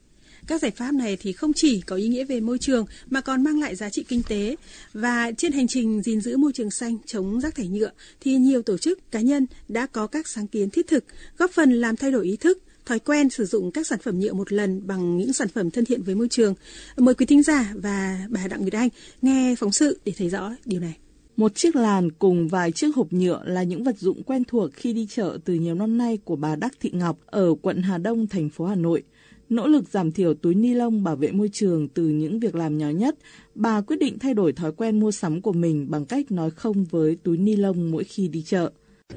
Các 0.48 0.62
giải 0.62 0.72
pháp 0.72 0.94
này 0.94 1.18
thì 1.18 1.34
không 1.34 1.54
chỉ 1.54 1.82
có 1.82 1.96
ý 1.96 2.08
nghĩa 2.08 2.24
về 2.24 2.40
môi 2.40 2.58
trường 2.58 2.86
mà 3.10 3.22
còn 3.22 3.44
mang 3.44 3.62
lại 3.62 3.76
giá 3.76 3.90
trị 3.90 4.06
kinh 4.08 4.22
tế 4.30 4.56
và 4.94 5.32
trên 5.38 5.52
hành 5.52 5.68
trình 5.68 6.02
gìn 6.02 6.22
giữ 6.22 6.38
môi 6.38 6.54
trường 6.54 6.72
xanh 6.72 6.98
chống 7.06 7.42
rác 7.42 7.56
thải 7.56 7.68
nhựa 7.68 7.92
thì 8.22 8.36
nhiều 8.36 8.62
tổ 8.62 8.78
chức 8.78 9.12
cá 9.12 9.22
nhân 9.22 9.46
đã 9.68 9.86
có 9.86 10.08
các 10.08 10.28
sáng 10.28 10.48
kiến 10.48 10.70
thiết 10.70 10.88
thực 10.88 11.04
góp 11.38 11.52
phần 11.52 11.74
làm 11.74 11.96
thay 11.96 12.12
đổi 12.12 12.26
ý 12.26 12.36
thức 12.36 12.60
thói 12.88 13.00
quen 13.00 13.30
sử 13.30 13.46
dụng 13.46 13.72
các 13.72 13.88
sản 13.88 14.00
phẩm 14.04 14.20
nhựa 14.20 14.34
một 14.34 14.52
lần 14.52 14.88
bằng 14.88 15.18
những 15.18 15.34
sản 15.34 15.48
phẩm 15.48 15.72
thân 15.72 15.86
thiện 15.86 16.02
với 16.02 16.16
môi 16.16 16.28
trường. 16.30 16.54
Mời 16.98 17.16
quý 17.16 17.26
thính 17.26 17.44
giả 17.44 17.74
và 17.76 18.20
bà 18.30 18.48
Đặng 18.48 18.62
Nguyệt 18.62 18.74
Anh 18.74 18.90
nghe 19.22 19.56
phóng 19.60 19.72
sự 19.72 20.00
để 20.06 20.14
thấy 20.18 20.30
rõ 20.30 20.52
điều 20.66 20.80
này. 20.80 20.98
Một 21.38 21.56
chiếc 21.56 21.76
làn 21.76 22.12
cùng 22.12 22.48
vài 22.48 22.72
chiếc 22.72 22.96
hộp 22.96 23.14
nhựa 23.14 23.44
là 23.46 23.64
những 23.64 23.84
vật 23.84 23.98
dụng 23.98 24.24
quen 24.24 24.44
thuộc 24.44 24.70
khi 24.74 24.94
đi 24.94 25.08
chợ 25.10 25.38
từ 25.46 25.54
nhiều 25.54 25.76
năm 25.76 25.98
nay 25.98 26.18
của 26.24 26.36
bà 26.36 26.56
Đắc 26.56 26.74
Thị 26.80 26.92
Ngọc 26.94 27.18
ở 27.26 27.56
quận 27.62 27.82
Hà 27.82 27.98
Đông, 27.98 28.28
thành 28.28 28.50
phố 28.50 28.66
Hà 28.66 28.76
Nội. 28.76 29.04
Nỗ 29.50 29.68
lực 29.68 29.84
giảm 29.92 30.12
thiểu 30.12 30.34
túi 30.34 30.56
ni 30.56 30.74
lông 30.74 31.04
bảo 31.04 31.16
vệ 31.16 31.32
môi 31.32 31.50
trường 31.54 31.88
từ 31.88 32.08
những 32.08 32.40
việc 32.40 32.56
làm 32.56 32.78
nhỏ 32.78 32.90
nhất, 32.90 33.16
bà 33.56 33.82
quyết 33.82 34.00
định 34.00 34.20
thay 34.20 34.34
đổi 34.34 34.54
thói 34.54 34.72
quen 34.72 35.00
mua 35.00 35.12
sắm 35.12 35.42
của 35.42 35.54
mình 35.54 35.88
bằng 35.90 36.06
cách 36.06 36.32
nói 36.32 36.50
không 36.50 36.84
với 36.84 37.18
túi 37.24 37.38
ni 37.38 37.56
lông 37.56 37.92
mỗi 37.92 38.04
khi 38.04 38.28
đi 38.28 38.42
chợ. 38.42 38.72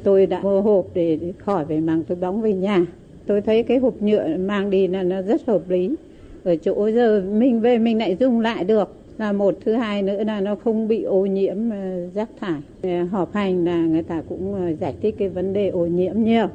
Tôi 0.05 0.27
đã 0.27 0.43
mua 0.43 0.63
hộp 0.63 0.87
để 0.95 1.33
khỏi 1.45 1.65
phải 1.69 1.81
mang 1.81 2.05
túi 2.05 2.17
bóng 2.17 2.43
về 2.43 2.53
nhà 2.53 2.87
tôi 3.27 3.41
thấy 3.41 3.63
cái 3.63 3.79
hộp 3.79 4.03
nhựa 4.03 4.37
mang 4.37 4.71
đi 4.71 4.87
là 4.87 5.03
nó 5.03 5.23
rất 5.23 5.47
hợp 5.47 5.71
lý. 5.71 5.95
Ở 6.45 6.57
chỗ 6.57 6.91
giờ 6.91 7.25
mình 7.33 7.61
về 7.61 7.79
mình 7.79 7.99
lại 7.99 8.17
dùng 8.21 8.41
lại 8.41 8.65
được. 8.65 8.97
Là 9.19 9.33
một 9.33 9.59
thứ 9.65 9.73
hai 9.73 10.03
nữa 10.03 10.25
là 10.25 10.41
nó 10.41 10.55
không 10.55 10.89
bị 10.89 11.03
ô 11.03 11.27
nhiễm 11.27 11.71
ờ, 11.71 12.09
rác 12.15 12.29
thải. 12.41 12.61
Ờ, 12.83 13.03
họp 13.05 13.33
hành 13.33 13.65
là 13.65 13.77
người 13.77 14.03
ta 14.03 14.23
cũng 14.29 14.55
ờ, 14.55 14.73
giải 14.81 14.95
thích 15.03 15.15
cái 15.19 15.29
vấn 15.29 15.53
đề 15.53 15.69
ô 15.69 15.87
nhiễm 15.87 16.23
nhiều. 16.23 16.47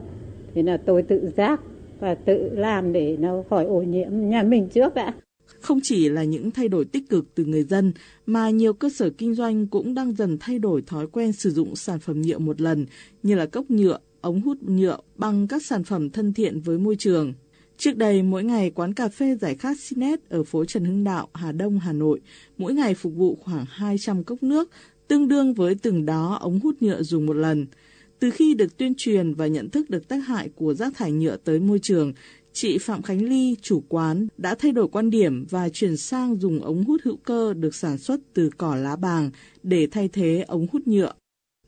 Thì 0.53 0.63
là 0.63 0.77
tôi 0.77 1.01
tự 1.01 1.31
giác 1.37 1.61
và 1.99 2.15
tự 2.15 2.49
làm 2.53 2.93
để 2.93 3.17
nó 3.19 3.43
khỏi 3.49 3.65
ô 3.65 3.81
nhiễm 3.81 4.09
nhà 4.11 4.43
mình 4.43 4.67
trước 4.67 4.95
đã. 4.95 5.13
Không 5.59 5.79
chỉ 5.83 6.09
là 6.09 6.23
những 6.23 6.51
thay 6.51 6.67
đổi 6.67 6.85
tích 6.85 7.09
cực 7.09 7.35
từ 7.35 7.45
người 7.45 7.63
dân 7.63 7.93
mà 8.25 8.49
nhiều 8.49 8.73
cơ 8.73 8.89
sở 8.89 9.09
kinh 9.09 9.33
doanh 9.33 9.67
cũng 9.67 9.93
đang 9.93 10.13
dần 10.15 10.37
thay 10.39 10.59
đổi 10.59 10.81
thói 10.87 11.07
quen 11.07 11.31
sử 11.31 11.51
dụng 11.51 11.75
sản 11.75 11.99
phẩm 11.99 12.21
nhựa 12.21 12.37
một 12.37 12.61
lần 12.61 12.85
như 13.23 13.35
là 13.35 13.45
cốc 13.45 13.71
nhựa, 13.71 13.97
ống 14.25 14.41
hút 14.41 14.57
nhựa 14.63 14.97
bằng 15.15 15.47
các 15.47 15.65
sản 15.65 15.83
phẩm 15.83 16.09
thân 16.09 16.33
thiện 16.33 16.59
với 16.59 16.77
môi 16.77 16.95
trường. 16.95 17.33
Trước 17.77 17.97
đây, 17.97 18.23
mỗi 18.23 18.43
ngày 18.43 18.69
quán 18.69 18.93
cà 18.93 19.07
phê 19.07 19.35
giải 19.41 19.55
khát 19.55 19.79
Sinet 19.79 20.29
ở 20.29 20.43
phố 20.43 20.65
Trần 20.65 20.85
Hưng 20.85 21.03
Đạo, 21.03 21.27
Hà 21.33 21.51
Đông, 21.51 21.79
Hà 21.79 21.93
Nội, 21.93 22.21
mỗi 22.57 22.73
ngày 22.73 22.93
phục 22.93 23.13
vụ 23.15 23.37
khoảng 23.41 23.65
200 23.69 24.23
cốc 24.23 24.43
nước, 24.43 24.69
tương 25.07 25.27
đương 25.27 25.53
với 25.53 25.75
từng 25.75 26.05
đó 26.05 26.37
ống 26.41 26.59
hút 26.59 26.75
nhựa 26.81 27.03
dùng 27.03 27.25
một 27.25 27.33
lần. 27.33 27.65
Từ 28.19 28.31
khi 28.31 28.53
được 28.53 28.77
tuyên 28.77 28.93
truyền 28.97 29.33
và 29.33 29.47
nhận 29.47 29.69
thức 29.69 29.89
được 29.89 30.07
tác 30.07 30.27
hại 30.27 30.49
của 30.55 30.73
rác 30.73 30.93
thải 30.95 31.11
nhựa 31.11 31.37
tới 31.37 31.59
môi 31.59 31.79
trường, 31.79 32.13
chị 32.53 32.77
Phạm 32.77 33.01
Khánh 33.01 33.23
Ly, 33.23 33.55
chủ 33.61 33.83
quán, 33.89 34.27
đã 34.37 34.55
thay 34.55 34.71
đổi 34.71 34.87
quan 34.87 35.09
điểm 35.09 35.45
và 35.49 35.69
chuyển 35.69 35.97
sang 35.97 36.35
dùng 36.35 36.61
ống 36.61 36.83
hút 36.83 37.01
hữu 37.03 37.17
cơ 37.17 37.53
được 37.53 37.75
sản 37.75 37.97
xuất 37.97 38.19
từ 38.33 38.49
cỏ 38.57 38.75
lá 38.75 38.95
bàng 38.95 39.31
để 39.63 39.87
thay 39.91 40.07
thế 40.07 40.45
ống 40.47 40.67
hút 40.71 40.87
nhựa 40.87 41.13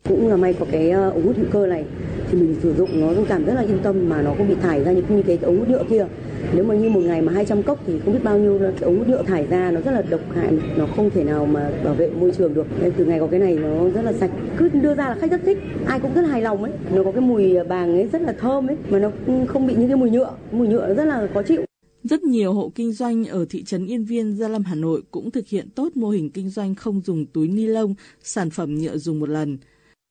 cũng 0.08 0.28
là 0.28 0.36
may 0.36 0.54
có 0.54 0.66
cái 0.72 0.90
ờ, 0.90 1.10
ống 1.10 1.22
hút 1.22 1.36
hữu 1.36 1.46
cơ 1.50 1.66
này 1.66 1.84
thì 2.30 2.38
mình 2.38 2.56
sử 2.62 2.74
dụng 2.74 3.00
nó 3.00 3.14
cũng 3.14 3.24
cảm 3.28 3.44
rất 3.44 3.54
là 3.54 3.60
yên 3.60 3.78
tâm 3.82 4.08
mà 4.08 4.22
nó 4.22 4.34
không 4.38 4.48
bị 4.48 4.54
thải 4.54 4.84
ra 4.84 4.92
những 4.92 5.04
như 5.08 5.22
cái 5.22 5.38
ống 5.42 5.58
hút 5.58 5.68
nhựa 5.68 5.84
kia. 5.90 6.06
Nếu 6.54 6.64
mà 6.64 6.74
như 6.74 6.88
một 6.88 7.00
ngày 7.00 7.22
mà 7.22 7.32
200 7.32 7.62
cốc 7.62 7.82
thì 7.86 8.00
không 8.04 8.12
biết 8.14 8.20
bao 8.24 8.38
nhiêu 8.38 8.58
cái 8.58 8.82
ống 8.82 8.98
hút 8.98 9.08
nhựa 9.08 9.22
thải 9.22 9.46
ra 9.46 9.70
nó 9.70 9.80
rất 9.80 9.92
là 9.92 10.02
độc 10.02 10.20
hại 10.34 10.52
nó 10.76 10.86
không 10.96 11.10
thể 11.10 11.24
nào 11.24 11.46
mà 11.46 11.70
bảo 11.84 11.94
vệ 11.94 12.10
môi 12.10 12.32
trường 12.38 12.54
được. 12.54 12.66
Nên 12.82 12.92
từ 12.96 13.04
ngày 13.04 13.20
có 13.20 13.26
cái 13.26 13.40
này 13.40 13.56
nó 13.56 13.90
rất 13.90 14.02
là 14.02 14.12
sạch. 14.12 14.30
Cứ 14.56 14.68
đưa 14.68 14.94
ra 14.94 15.08
là 15.08 15.16
khách 15.20 15.30
rất 15.30 15.40
thích 15.44 15.58
ai 15.86 16.00
cũng 16.00 16.14
rất 16.14 16.22
là 16.22 16.28
hài 16.28 16.42
lòng 16.42 16.62
ấy. 16.62 16.72
Nó 16.94 17.02
có 17.02 17.12
cái 17.12 17.20
mùi 17.20 17.64
bàng 17.68 17.92
ấy 17.94 18.08
rất 18.12 18.22
là 18.22 18.32
thơm 18.32 18.66
ấy 18.66 18.76
mà 18.88 18.98
nó 18.98 19.10
không 19.48 19.66
bị 19.66 19.74
những 19.74 19.88
cái 19.88 19.96
mùi 19.96 20.10
nhựa. 20.10 20.30
Mùi 20.52 20.68
nhựa 20.68 20.94
rất 20.94 21.04
là 21.04 21.28
khó 21.34 21.42
chịu. 21.42 21.62
Rất 22.04 22.22
nhiều 22.22 22.52
hộ 22.52 22.72
kinh 22.74 22.92
doanh 22.92 23.24
ở 23.24 23.46
thị 23.50 23.64
trấn 23.64 23.86
Yên 23.86 24.04
Viên, 24.04 24.36
Gia 24.36 24.48
Lâm, 24.48 24.62
Hà 24.64 24.74
Nội 24.74 25.02
cũng 25.10 25.30
thực 25.30 25.48
hiện 25.48 25.68
tốt 25.74 25.88
mô 25.94 26.10
hình 26.10 26.30
kinh 26.30 26.48
doanh 26.48 26.74
không 26.74 27.00
dùng 27.04 27.26
túi 27.26 27.48
ni 27.48 27.66
lông, 27.66 27.94
sản 28.22 28.50
phẩm 28.50 28.74
nhựa 28.74 28.96
dùng 28.96 29.20
một 29.20 29.28
lần. 29.28 29.58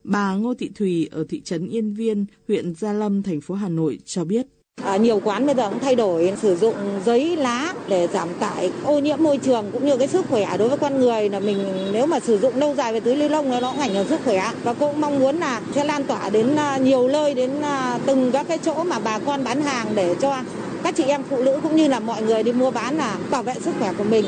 Bà 0.08 0.34
Ngô 0.34 0.54
Thị 0.54 0.70
Thùy 0.76 1.10
ở 1.12 1.26
thị 1.30 1.42
trấn 1.42 1.70
Yên 1.70 1.94
Viên, 1.94 2.26
huyện 2.48 2.76
Gia 2.76 2.94
Lâm, 2.94 3.24
thành 3.24 3.42
phố 3.42 3.56
Hà 3.56 3.70
Nội 3.70 4.00
cho 4.06 4.26
biết. 4.26 4.46
À, 4.84 4.98
nhiều 4.98 5.22
quán 5.24 5.46
bây 5.46 5.56
giờ 5.56 5.70
cũng 5.70 5.80
thay 5.80 5.96
đổi 5.96 6.34
sử 6.42 6.56
dụng 6.56 6.76
giấy 7.06 7.36
lá 7.36 7.74
để 7.90 8.08
giảm 8.14 8.30
tải 8.40 8.72
ô 8.84 9.00
nhiễm 9.00 9.24
môi 9.24 9.38
trường 9.38 9.66
cũng 9.74 9.86
như 9.86 9.98
cái 9.98 10.08
sức 10.08 10.26
khỏe 10.30 10.58
đối 10.58 10.70
với 10.70 10.78
con 10.78 11.00
người 11.00 11.30
là 11.30 11.40
mình 11.40 11.58
nếu 11.94 12.06
mà 12.06 12.20
sử 12.20 12.38
dụng 12.38 12.56
lâu 12.56 12.76
dài 12.76 12.94
về 12.94 13.00
túi 13.00 13.16
ni 13.16 13.30
lông 13.30 13.50
nó 13.50 13.72
cũng 13.72 13.80
ảnh 13.80 13.94
hưởng 13.94 14.08
sức 14.08 14.20
khỏe 14.24 14.52
và 14.64 14.74
cũng 14.74 15.02
mong 15.02 15.20
muốn 15.20 15.38
là 15.38 15.62
sẽ 15.76 15.84
lan 15.84 16.04
tỏa 16.04 16.30
đến 16.30 16.56
à, 16.56 16.78
nhiều 16.78 17.08
nơi 17.08 17.34
đến 17.34 17.62
à, 17.62 18.00
từng 18.06 18.32
các 18.32 18.48
cái 18.48 18.58
chỗ 18.58 18.84
mà 18.84 19.00
bà 19.00 19.20
con 19.20 19.44
bán 19.44 19.62
hàng 19.62 19.88
để 19.96 20.16
cho 20.22 20.44
các 20.84 20.96
chị 20.96 21.04
em 21.04 21.22
phụ 21.30 21.44
nữ 21.44 21.60
cũng 21.64 21.76
như 21.76 21.88
là 21.88 22.00
mọi 22.00 22.22
người 22.22 22.44
đi 22.44 22.54
mua 22.54 22.72
bán 22.72 22.98
là 22.98 23.20
bảo 23.32 23.44
vệ 23.44 23.54
sức 23.54 23.72
khỏe 23.80 23.94
của 23.98 24.04
mình. 24.04 24.26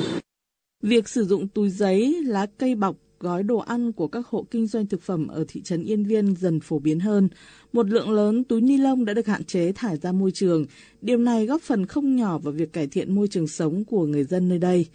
Việc 0.83 1.09
sử 1.09 1.25
dụng 1.25 1.48
túi 1.48 1.69
giấy, 1.69 2.21
lá 2.25 2.45
cây 2.57 2.75
bọc 2.75 2.95
gói 3.20 3.44
đồ 3.44 3.58
ăn 3.58 3.92
của 3.92 4.08
các 4.08 4.28
hộ 4.28 4.46
kinh 4.52 4.68
doanh 4.68 4.88
thực 4.88 5.02
phẩm 5.02 5.28
ở 5.28 5.46
thị 5.48 5.62
trấn 5.62 5.84
Yên 5.84 6.06
Viên 6.06 6.36
dần 6.36 6.60
phổ 6.60 6.80
biến 6.80 7.00
hơn. 7.00 7.30
Một 7.74 7.90
lượng 7.90 8.10
lớn 8.10 8.44
túi 8.44 8.62
ni 8.62 8.78
lông 8.78 9.06
đã 9.06 9.14
được 9.14 9.28
hạn 9.28 9.44
chế 9.44 9.72
thải 9.72 9.98
ra 9.98 10.12
môi 10.12 10.32
trường. 10.32 10.66
Điều 11.02 11.18
này 11.18 11.46
góp 11.46 11.62
phần 11.62 11.86
không 11.86 12.16
nhỏ 12.16 12.38
vào 12.38 12.54
việc 12.54 12.74
cải 12.74 12.88
thiện 12.88 13.16
môi 13.16 13.28
trường 13.28 13.48
sống 13.48 13.86
của 13.86 14.06
người 14.06 14.24
dân 14.24 14.50
nơi 14.50 14.58
đây. 14.58 14.86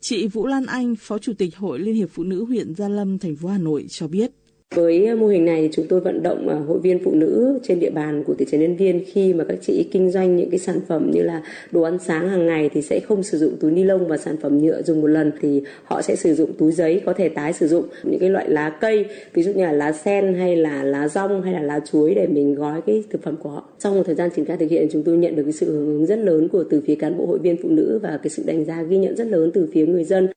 Chị 0.00 0.26
Vũ 0.26 0.46
Lan 0.46 0.66
Anh, 0.66 0.94
Phó 0.96 1.18
Chủ 1.18 1.32
tịch 1.38 1.56
Hội 1.56 1.78
Liên 1.78 1.94
hiệp 1.94 2.08
Phụ 2.12 2.24
nữ 2.24 2.44
huyện 2.44 2.74
Gia 2.74 2.88
Lâm, 2.88 3.18
thành 3.18 3.36
phố 3.36 3.48
Hà 3.48 3.58
Nội 3.58 3.86
cho 3.90 4.08
biết. 4.08 4.30
Với 4.74 5.06
à, 5.06 5.14
mô 5.14 5.26
hình 5.26 5.44
này 5.44 5.62
thì 5.62 5.68
chúng 5.72 5.86
tôi 5.88 6.00
vận 6.00 6.22
động 6.22 6.48
à, 6.48 6.56
hội 6.66 6.78
viên 6.78 7.04
phụ 7.04 7.14
nữ 7.14 7.58
trên 7.62 7.80
địa 7.80 7.90
bàn 7.90 8.24
của 8.24 8.34
thị 8.34 8.46
trấn 8.50 8.60
Yên 8.60 8.76
Viên 8.76 9.04
khi 9.12 9.34
mà 9.34 9.44
các 9.48 9.58
chị 9.62 9.88
kinh 9.92 10.10
doanh 10.10 10.36
những 10.36 10.50
cái 10.50 10.58
sản 10.58 10.80
phẩm 10.88 11.10
như 11.14 11.22
là 11.22 11.42
đồ 11.70 11.82
ăn 11.82 11.98
sáng 11.98 12.28
hàng 12.28 12.46
ngày 12.46 12.70
thì 12.74 12.82
sẽ 12.82 13.00
không 13.00 13.22
sử 13.22 13.38
dụng 13.38 13.56
túi 13.60 13.70
ni 13.70 13.84
lông 13.84 14.08
và 14.08 14.16
sản 14.16 14.36
phẩm 14.42 14.58
nhựa 14.58 14.82
dùng 14.82 15.00
một 15.00 15.06
lần 15.06 15.32
thì 15.40 15.62
họ 15.84 16.02
sẽ 16.02 16.16
sử 16.16 16.34
dụng 16.34 16.52
túi 16.58 16.72
giấy 16.72 17.00
có 17.06 17.12
thể 17.12 17.28
tái 17.28 17.52
sử 17.52 17.68
dụng 17.68 17.86
những 18.02 18.20
cái 18.20 18.30
loại 18.30 18.50
lá 18.50 18.70
cây 18.80 19.06
ví 19.34 19.42
dụ 19.42 19.52
như 19.52 19.64
là 19.64 19.72
lá 19.72 19.92
sen 19.92 20.34
hay 20.34 20.56
là 20.56 20.82
lá 20.82 21.08
rong 21.08 21.42
hay 21.42 21.52
là 21.52 21.60
lá 21.60 21.80
chuối 21.80 22.14
để 22.14 22.26
mình 22.26 22.54
gói 22.54 22.80
cái 22.86 23.04
thực 23.10 23.22
phẩm 23.22 23.36
của 23.36 23.50
họ. 23.50 23.68
Trong 23.78 23.94
một 23.94 24.02
thời 24.06 24.14
gian 24.14 24.30
triển 24.36 24.44
khai 24.44 24.56
thực 24.56 24.70
hiện 24.70 24.88
chúng 24.92 25.02
tôi 25.02 25.16
nhận 25.16 25.36
được 25.36 25.42
cái 25.42 25.52
sự 25.52 25.72
hưởng 25.72 25.86
ứng 25.86 26.06
rất 26.06 26.18
lớn 26.18 26.48
của 26.48 26.64
từ 26.70 26.82
phía 26.86 26.94
cán 26.94 27.18
bộ 27.18 27.26
hội 27.26 27.38
viên 27.38 27.56
phụ 27.62 27.68
nữ 27.68 27.98
và 28.02 28.18
cái 28.22 28.30
sự 28.30 28.42
đánh 28.46 28.64
giá 28.64 28.82
ghi 28.82 28.98
nhận 28.98 29.16
rất 29.16 29.26
lớn 29.26 29.50
từ 29.54 29.68
phía 29.72 29.86
người 29.86 30.04
dân. 30.04 30.28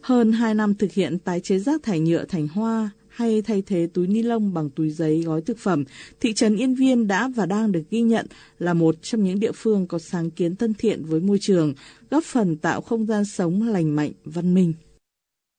Hơn 0.00 0.32
2 0.32 0.54
năm 0.54 0.74
thực 0.74 0.92
hiện 0.92 1.18
tái 1.18 1.40
chế 1.40 1.58
rác 1.58 1.82
thải 1.82 2.00
nhựa 2.00 2.24
thành 2.24 2.48
hoa, 2.48 2.90
hay 3.18 3.42
thay 3.42 3.62
thế 3.62 3.88
túi 3.94 4.06
ni 4.06 4.22
lông 4.22 4.54
bằng 4.54 4.70
túi 4.70 4.90
giấy 4.90 5.22
gói 5.22 5.40
thực 5.42 5.58
phẩm, 5.58 5.84
thị 6.20 6.32
trấn 6.34 6.56
Yên 6.56 6.74
Viên 6.74 7.06
đã 7.06 7.28
và 7.28 7.46
đang 7.46 7.72
được 7.72 7.82
ghi 7.90 8.00
nhận 8.00 8.26
là 8.58 8.74
một 8.74 9.02
trong 9.02 9.24
những 9.24 9.40
địa 9.40 9.52
phương 9.52 9.86
có 9.86 9.98
sáng 9.98 10.30
kiến 10.30 10.56
thân 10.56 10.74
thiện 10.74 11.04
với 11.04 11.20
môi 11.20 11.38
trường, 11.40 11.74
góp 12.10 12.24
phần 12.24 12.56
tạo 12.56 12.80
không 12.80 13.06
gian 13.06 13.24
sống 13.24 13.68
lành 13.68 13.96
mạnh, 13.96 14.12
văn 14.24 14.54
minh. 14.54 14.72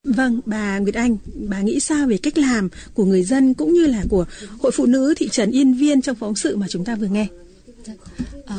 Vâng, 0.04 0.40
bà 0.46 0.78
Nguyệt 0.78 0.94
Anh, 0.94 1.16
bà 1.48 1.60
nghĩ 1.60 1.80
sao 1.80 2.06
về 2.06 2.16
cách 2.16 2.38
làm 2.38 2.68
của 2.94 3.04
người 3.04 3.22
dân 3.22 3.54
cũng 3.54 3.72
như 3.72 3.86
là 3.86 4.04
của 4.08 4.24
Hội 4.58 4.72
Phụ 4.74 4.86
Nữ 4.86 5.14
thị 5.16 5.28
trấn 5.28 5.50
Yên 5.50 5.74
Viên 5.74 6.02
trong 6.02 6.16
phóng 6.16 6.34
sự 6.34 6.56
mà 6.56 6.68
chúng 6.68 6.84
ta 6.84 6.96
vừa 6.96 7.06
nghe? 7.06 7.26
À, 8.46 8.56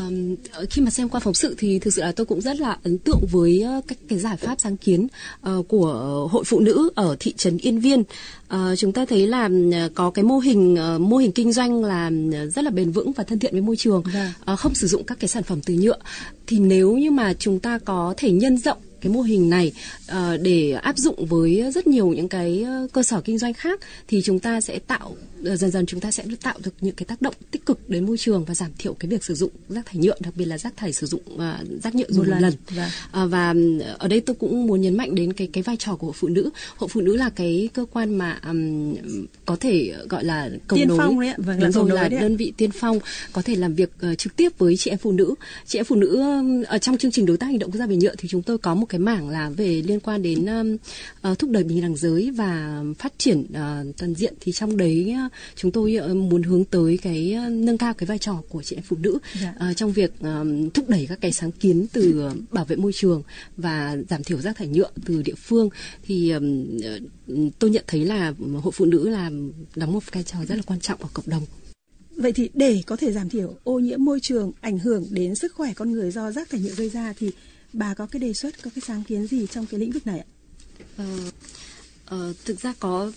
khi 0.69 0.81
mà 0.81 0.89
xem 0.89 1.09
qua 1.09 1.19
phóng 1.19 1.33
sự 1.33 1.55
thì 1.57 1.79
thực 1.79 1.93
sự 1.93 2.01
là 2.01 2.11
tôi 2.11 2.25
cũng 2.25 2.41
rất 2.41 2.59
là 2.59 2.77
ấn 2.83 2.97
tượng 2.97 3.19
với 3.31 3.65
các 3.87 3.97
cái 4.07 4.19
giải 4.19 4.37
pháp 4.37 4.55
sáng 4.59 4.77
kiến 4.77 5.07
uh, 5.49 5.67
của 5.67 6.27
hội 6.31 6.43
phụ 6.43 6.59
nữ 6.59 6.89
ở 6.95 7.15
thị 7.19 7.33
trấn 7.37 7.57
Yên 7.57 7.79
Viên. 7.79 7.99
Uh, 7.99 8.57
chúng 8.77 8.91
ta 8.91 9.05
thấy 9.05 9.27
là 9.27 9.49
có 9.95 10.11
cái 10.11 10.23
mô 10.23 10.39
hình 10.39 10.77
uh, 10.95 11.01
mô 11.01 11.17
hình 11.17 11.31
kinh 11.31 11.51
doanh 11.51 11.83
là 11.83 12.11
rất 12.55 12.63
là 12.63 12.71
bền 12.71 12.91
vững 12.91 13.11
và 13.11 13.23
thân 13.23 13.39
thiện 13.39 13.51
với 13.51 13.61
môi 13.61 13.75
trường, 13.75 14.03
uh, 14.53 14.59
không 14.59 14.75
sử 14.75 14.87
dụng 14.87 15.03
các 15.03 15.19
cái 15.19 15.27
sản 15.27 15.43
phẩm 15.43 15.61
từ 15.65 15.73
nhựa. 15.73 15.97
Thì 16.47 16.59
nếu 16.59 16.97
như 16.97 17.11
mà 17.11 17.33
chúng 17.33 17.59
ta 17.59 17.79
có 17.85 18.13
thể 18.17 18.31
nhân 18.31 18.57
rộng 18.57 18.77
cái 19.01 19.13
mô 19.13 19.21
hình 19.21 19.49
này 19.49 19.73
uh, 20.11 20.41
để 20.41 20.71
áp 20.71 20.97
dụng 20.97 21.25
với 21.25 21.71
rất 21.73 21.87
nhiều 21.87 22.07
những 22.07 22.29
cái 22.29 22.65
cơ 22.93 23.03
sở 23.03 23.21
kinh 23.21 23.37
doanh 23.37 23.53
khác 23.53 23.79
thì 24.07 24.21
chúng 24.21 24.39
ta 24.39 24.61
sẽ 24.61 24.79
tạo 24.79 25.15
dần 25.41 25.71
dần 25.71 25.85
chúng 25.85 25.99
ta 25.99 26.11
sẽ 26.11 26.23
tạo 26.43 26.57
được 26.63 26.73
những 26.81 26.95
cái 26.95 27.05
tác 27.05 27.21
động 27.21 27.33
tích 27.51 27.65
cực 27.65 27.89
đến 27.89 28.05
môi 28.05 28.17
trường 28.17 28.45
và 28.45 28.55
giảm 28.55 28.71
thiểu 28.77 28.93
cái 28.93 29.09
việc 29.09 29.23
sử 29.23 29.33
dụng 29.33 29.51
rác 29.69 29.85
thải 29.85 29.95
nhựa 29.95 30.15
đặc 30.19 30.33
biệt 30.37 30.45
là 30.45 30.57
rác 30.57 30.77
thải 30.77 30.93
sử 30.93 31.07
dụng 31.07 31.21
uh, 31.33 31.39
rác 31.83 31.95
nhựa 31.95 32.05
dùng 32.09 32.25
một 32.25 32.31
lần, 32.31 32.41
lần. 32.41 32.53
Và. 32.69 32.91
Uh, 33.23 33.31
và 33.31 33.53
ở 33.97 34.07
đây 34.07 34.21
tôi 34.21 34.35
cũng 34.35 34.67
muốn 34.67 34.81
nhấn 34.81 34.97
mạnh 34.97 35.15
đến 35.15 35.33
cái 35.33 35.49
cái 35.53 35.63
vai 35.63 35.77
trò 35.77 35.95
của 35.95 36.07
hội 36.07 36.15
phụ 36.19 36.27
nữ 36.27 36.49
hội 36.75 36.89
phụ 36.93 37.01
nữ 37.01 37.15
là 37.15 37.29
cái 37.29 37.69
cơ 37.73 37.85
quan 37.91 38.17
mà 38.17 38.39
um, 38.47 38.95
có 39.45 39.55
thể 39.55 39.93
gọi 40.09 40.23
là 40.23 40.49
cầu 40.67 40.77
tiên 40.77 40.87
nối 40.87 40.97
phong 40.97 41.19
đấy 41.19 41.33
vâng, 41.37 41.59
đúng 41.59 41.63
là 41.63 41.71
rồi 41.71 41.89
là 41.89 42.09
đấy 42.09 42.21
đơn 42.21 42.37
vị 42.37 42.53
tiên 42.57 42.71
phong 42.71 42.99
có 43.33 43.41
thể 43.41 43.55
làm 43.55 43.75
việc 43.75 43.91
uh, 44.11 44.17
trực 44.17 44.35
tiếp 44.35 44.57
với 44.57 44.77
chị 44.77 44.89
em 44.89 44.97
phụ 44.97 45.11
nữ 45.11 45.35
chị 45.65 45.79
em 45.79 45.85
phụ 45.85 45.95
nữ 45.95 46.17
um, 46.17 46.63
ở 46.63 46.77
trong 46.77 46.97
chương 46.97 47.11
trình 47.11 47.25
đối 47.25 47.37
tác 47.37 47.47
hành 47.47 47.59
động 47.59 47.71
quốc 47.71 47.79
gia 47.79 47.85
về 47.85 47.95
nhựa 47.95 48.15
thì 48.17 48.29
chúng 48.29 48.41
tôi 48.41 48.57
có 48.57 48.75
một 48.75 48.85
cái 48.91 48.99
mảng 48.99 49.29
là 49.29 49.49
về 49.49 49.81
liên 49.85 49.99
quan 49.99 50.21
đến 50.21 50.45
uh, 51.31 51.39
thúc 51.39 51.49
đẩy 51.49 51.63
bình 51.63 51.81
đẳng 51.81 51.95
giới 51.95 52.31
và 52.31 52.83
phát 52.99 53.13
triển 53.17 53.41
uh, 53.41 53.97
toàn 53.97 54.13
diện 54.13 54.33
thì 54.41 54.51
trong 54.51 54.77
đấy 54.77 55.15
uh, 55.25 55.31
chúng 55.55 55.71
tôi 55.71 55.97
uh, 56.11 56.15
muốn 56.15 56.43
hướng 56.43 56.65
tới 56.65 56.99
cái 57.01 57.35
uh, 57.45 57.51
nâng 57.51 57.77
cao 57.77 57.93
cái 57.93 58.07
vai 58.07 58.17
trò 58.17 58.41
của 58.49 58.63
chị 58.63 58.75
em 58.75 58.83
phụ 58.83 58.97
nữ 58.99 59.17
dạ. 59.41 59.53
uh, 59.69 59.77
trong 59.77 59.91
việc 59.91 60.13
uh, 60.19 60.73
thúc 60.73 60.89
đẩy 60.89 61.05
các 61.09 61.21
cái 61.21 61.31
sáng 61.31 61.51
kiến 61.51 61.85
từ 61.93 62.27
uh, 62.27 62.51
bảo 62.51 62.65
vệ 62.65 62.75
môi 62.75 62.93
trường 62.93 63.23
và 63.57 63.97
giảm 64.09 64.23
thiểu 64.23 64.37
rác 64.37 64.57
thải 64.57 64.67
nhựa 64.67 64.89
từ 65.05 65.21
địa 65.21 65.35
phương 65.35 65.69
thì 66.03 66.33
uh, 66.35 66.43
tôi 67.59 67.69
nhận 67.69 67.83
thấy 67.87 68.05
là 68.05 68.33
hội 68.61 68.71
phụ 68.75 68.85
nữ 68.85 69.09
là 69.09 69.31
đóng 69.75 69.93
một 69.93 70.03
vai 70.11 70.23
trò 70.23 70.37
rất 70.47 70.55
là 70.55 70.63
quan 70.65 70.79
trọng 70.79 71.01
ở 71.01 71.09
cộng 71.13 71.29
đồng. 71.29 71.43
Vậy 72.15 72.31
thì 72.31 72.49
để 72.53 72.81
có 72.85 72.95
thể 72.95 73.11
giảm 73.11 73.29
thiểu 73.29 73.55
ô 73.63 73.79
nhiễm 73.79 74.05
môi 74.05 74.19
trường 74.19 74.51
ảnh 74.61 74.79
hưởng 74.79 75.07
đến 75.09 75.35
sức 75.35 75.53
khỏe 75.55 75.73
con 75.73 75.91
người 75.91 76.11
do 76.11 76.31
rác 76.31 76.49
thải 76.49 76.61
nhựa 76.61 76.75
gây 76.75 76.89
ra 76.89 77.13
thì 77.19 77.31
bà 77.73 77.93
có 77.93 78.05
cái 78.05 78.19
đề 78.19 78.33
xuất, 78.33 78.63
có 78.63 78.71
cái 78.75 78.81
sáng 78.87 79.03
kiến 79.03 79.27
gì 79.27 79.47
trong 79.47 79.65
cái 79.65 79.79
lĩnh 79.79 79.91
vực 79.91 80.07
này 80.07 80.19
ạ? 80.19 80.27
Uh, 81.03 81.33
Uh, 82.15 82.35
thực 82.45 82.59
ra 82.59 82.73
có 82.79 83.11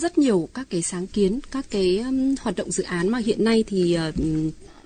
rất 0.00 0.18
nhiều 0.18 0.48
các 0.54 0.66
cái 0.70 0.82
sáng 0.82 1.06
kiến, 1.06 1.40
các 1.50 1.66
cái 1.70 1.98
um, 1.98 2.34
hoạt 2.40 2.56
động 2.56 2.70
dự 2.70 2.82
án 2.82 3.08
mà 3.08 3.18
hiện 3.18 3.44
nay 3.44 3.64
thì 3.66 3.98
uh, 4.08 4.14